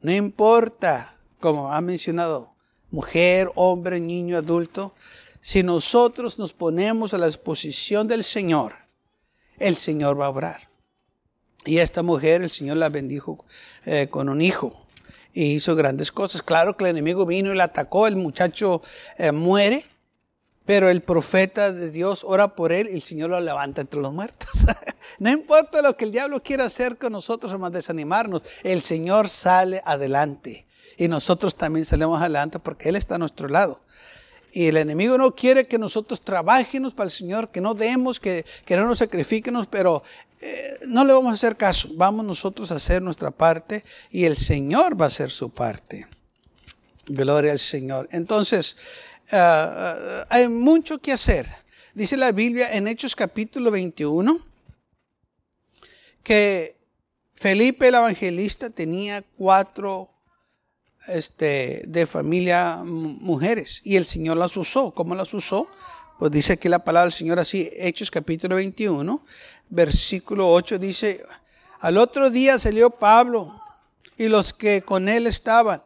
No 0.00 0.12
importa, 0.12 1.16
como 1.40 1.72
ha 1.72 1.80
mencionado, 1.80 2.54
mujer, 2.90 3.50
hombre, 3.54 4.00
niño, 4.00 4.36
adulto, 4.36 4.94
si 5.40 5.62
nosotros 5.62 6.38
nos 6.38 6.52
ponemos 6.52 7.14
a 7.14 7.18
la 7.18 7.26
disposición 7.26 8.06
del 8.08 8.24
Señor, 8.24 8.74
el 9.58 9.76
Señor 9.76 10.20
va 10.20 10.26
a 10.26 10.30
obrar. 10.30 10.68
Y 11.64 11.78
esta 11.78 12.02
mujer, 12.02 12.42
el 12.42 12.50
Señor 12.50 12.76
la 12.76 12.88
bendijo 12.88 13.44
eh, 13.84 14.08
con 14.10 14.28
un 14.28 14.42
hijo 14.42 14.76
y 15.32 15.54
hizo 15.54 15.74
grandes 15.76 16.10
cosas. 16.10 16.42
Claro 16.42 16.76
que 16.76 16.84
el 16.84 16.90
enemigo 16.90 17.24
vino 17.24 17.52
y 17.52 17.56
le 17.56 17.62
atacó, 17.62 18.06
el 18.06 18.16
muchacho 18.16 18.82
eh, 19.16 19.32
muere, 19.32 19.84
pero 20.64 20.88
el 20.88 21.02
profeta 21.02 21.72
de 21.72 21.90
Dios 21.90 22.24
ora 22.24 22.54
por 22.54 22.72
él 22.72 22.88
y 22.90 22.94
el 22.94 23.02
Señor 23.02 23.30
lo 23.30 23.40
levanta 23.40 23.80
entre 23.80 24.00
los 24.00 24.12
muertos. 24.12 24.48
no 25.18 25.30
importa 25.30 25.82
lo 25.82 25.96
que 25.96 26.04
el 26.04 26.12
diablo 26.12 26.42
quiera 26.42 26.64
hacer 26.64 26.98
con 26.98 27.12
nosotros, 27.12 27.58
más 27.58 27.72
desanimarnos, 27.72 28.42
el 28.62 28.82
Señor 28.82 29.28
sale 29.28 29.82
adelante. 29.84 30.66
Y 30.96 31.08
nosotros 31.08 31.56
también 31.56 31.84
salimos 31.84 32.20
adelante 32.20 32.58
porque 32.58 32.88
Él 32.90 32.96
está 32.96 33.14
a 33.14 33.18
nuestro 33.18 33.48
lado. 33.48 33.80
Y 34.52 34.66
el 34.66 34.76
enemigo 34.76 35.16
no 35.16 35.34
quiere 35.34 35.66
que 35.66 35.78
nosotros 35.78 36.20
trabajemos 36.20 36.92
para 36.92 37.06
el 37.06 37.10
Señor, 37.10 37.50
que 37.50 37.60
no 37.60 37.72
demos, 37.74 38.20
que, 38.20 38.44
que 38.66 38.76
no 38.76 38.86
nos 38.86 38.98
sacrifiquemos, 38.98 39.66
pero 39.66 40.02
eh, 40.40 40.78
no 40.86 41.04
le 41.04 41.12
vamos 41.12 41.30
a 41.30 41.34
hacer 41.34 41.56
caso. 41.56 41.88
Vamos 41.94 42.24
nosotros 42.24 42.70
a 42.70 42.74
hacer 42.74 43.00
nuestra 43.00 43.30
parte 43.30 43.82
y 44.10 44.24
el 44.24 44.36
Señor 44.36 45.00
va 45.00 45.06
a 45.06 45.08
hacer 45.08 45.30
su 45.30 45.50
parte. 45.50 46.06
Gloria 47.06 47.52
al 47.52 47.60
Señor. 47.60 48.08
Entonces, 48.12 48.76
eh, 49.30 49.36
eh, 49.38 50.24
hay 50.28 50.48
mucho 50.48 50.98
que 50.98 51.12
hacer. 51.12 51.48
Dice 51.94 52.16
la 52.16 52.32
Biblia 52.32 52.72
en 52.72 52.88
Hechos 52.88 53.14
capítulo 53.14 53.70
21 53.70 54.38
que 56.22 56.76
Felipe 57.34 57.88
el 57.88 57.94
evangelista 57.94 58.70
tenía 58.70 59.22
cuatro 59.36 60.11
este, 61.08 61.82
de 61.86 62.06
familia 62.06 62.80
mujeres 62.84 63.80
y 63.84 63.96
el 63.96 64.04
Señor 64.04 64.36
las 64.36 64.56
usó. 64.56 64.92
¿Cómo 64.92 65.14
las 65.14 65.32
usó? 65.34 65.68
Pues 66.18 66.30
dice 66.30 66.54
aquí 66.54 66.68
la 66.68 66.84
palabra 66.84 67.06
del 67.06 67.12
Señor 67.12 67.38
así, 67.38 67.68
Hechos 67.74 68.10
capítulo 68.10 68.56
21, 68.56 69.24
versículo 69.70 70.52
8 70.52 70.78
dice, 70.78 71.24
al 71.80 71.96
otro 71.96 72.30
día 72.30 72.58
salió 72.58 72.90
Pablo 72.90 73.52
y 74.16 74.28
los 74.28 74.52
que 74.52 74.82
con 74.82 75.08
él 75.08 75.26
estaban. 75.26 75.82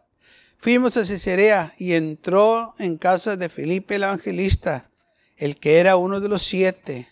Fuimos 0.58 0.96
a 0.96 1.04
Cesarea 1.04 1.74
y 1.78 1.94
entró 1.94 2.74
en 2.78 2.98
casa 2.98 3.36
de 3.36 3.48
Felipe 3.48 3.94
el 3.94 4.02
evangelista, 4.02 4.90
el 5.36 5.58
que 5.58 5.78
era 5.78 5.96
uno 5.96 6.20
de 6.20 6.28
los 6.28 6.42
siete, 6.42 7.08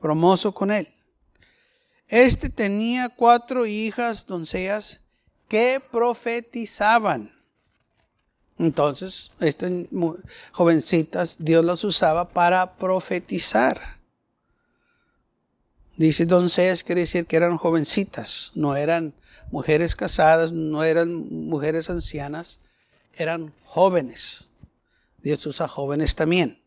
promoso 0.00 0.52
con 0.52 0.70
él. 0.70 0.88
Este 2.06 2.48
tenía 2.48 3.10
cuatro 3.10 3.66
hijas 3.66 4.26
doncellas 4.26 5.07
que 5.48 5.80
profetizaban. 5.90 7.32
Entonces, 8.58 9.32
estas 9.40 9.72
jovencitas 10.52 11.36
Dios 11.38 11.64
las 11.64 11.84
usaba 11.84 12.28
para 12.28 12.74
profetizar. 12.76 13.98
Dice 15.96 16.26
doncellas, 16.26 16.82
quiere 16.84 17.02
decir 17.02 17.26
que 17.26 17.36
eran 17.36 17.56
jovencitas, 17.56 18.52
no 18.54 18.76
eran 18.76 19.14
mujeres 19.50 19.96
casadas, 19.96 20.52
no 20.52 20.84
eran 20.84 21.12
mujeres 21.48 21.90
ancianas, 21.90 22.60
eran 23.14 23.52
jóvenes. 23.64 24.44
Dios 25.22 25.44
usa 25.46 25.66
jóvenes 25.66 26.14
también. 26.14 26.60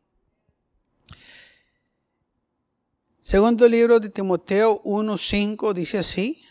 Segundo 3.21 3.69
libro 3.69 3.99
de 3.99 4.09
Timoteo 4.09 4.81
1.5 4.83 5.73
dice 5.73 5.99
así, 5.99 6.41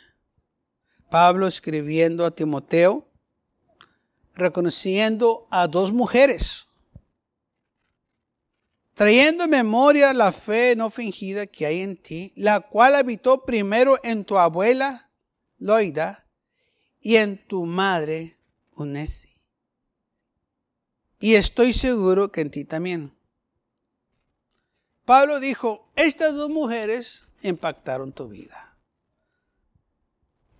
Pablo 1.11 1.46
escribiendo 1.46 2.25
a 2.25 2.31
Timoteo, 2.31 3.07
reconociendo 4.35 5.46
a 5.51 5.66
dos 5.66 5.92
mujeres 5.92 6.70
trayendo 9.01 9.44
en 9.44 9.51
memoria 9.51 10.12
la 10.12 10.31
fe 10.31 10.77
no 10.77 10.90
fingida 10.90 11.46
que 11.46 11.64
hay 11.64 11.81
en 11.81 11.96
ti, 11.96 12.35
la 12.37 12.61
cual 12.61 12.94
habitó 12.94 13.46
primero 13.46 13.99
en 14.03 14.27
tu 14.27 14.37
abuela 14.37 15.11
Loida 15.57 16.27
y 17.01 17.16
en 17.16 17.38
tu 17.46 17.64
madre 17.64 18.37
Unesi. 18.77 19.38
Y 21.18 21.35
estoy 21.37 21.73
seguro 21.73 22.31
que 22.31 22.42
en 22.42 22.51
ti 22.51 22.66
también. 22.66 23.16
Pablo 25.07 25.40
dijo, 25.40 25.90
estas 25.96 26.35
dos 26.35 26.51
mujeres 26.51 27.25
impactaron 27.40 28.12
tu 28.12 28.29
vida. 28.29 28.70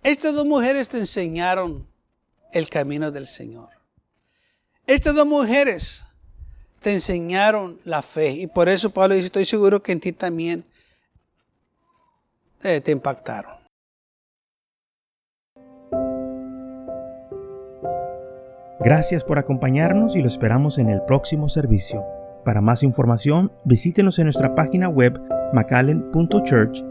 Estas 0.03 0.33
dos 0.33 0.45
mujeres 0.45 0.89
te 0.89 0.97
enseñaron 0.97 1.87
el 2.51 2.69
camino 2.69 3.11
del 3.11 3.27
Señor. 3.27 3.69
Estas 4.87 5.15
dos 5.15 5.27
mujeres 5.27 6.05
te 6.81 6.93
enseñaron 6.93 7.79
la 7.85 8.01
fe. 8.01 8.31
Y 8.31 8.47
por 8.47 8.67
eso 8.67 8.89
Pablo 8.89 9.15
dice, 9.15 9.27
estoy 9.27 9.45
seguro 9.45 9.81
que 9.81 9.91
en 9.91 9.99
ti 9.99 10.11
también 10.11 10.65
eh, 12.63 12.81
te 12.81 12.91
impactaron. 12.91 13.61
Gracias 18.79 19.23
por 19.23 19.37
acompañarnos 19.37 20.15
y 20.15 20.21
lo 20.21 20.27
esperamos 20.27 20.79
en 20.79 20.89
el 20.89 21.03
próximo 21.03 21.49
servicio. 21.49 22.03
Para 22.43 22.61
más 22.61 22.81
información, 22.81 23.51
visítenos 23.63 24.17
en 24.17 24.25
nuestra 24.25 24.55
página 24.55 24.89
web 24.89 25.21
macallen.church. 25.53 26.90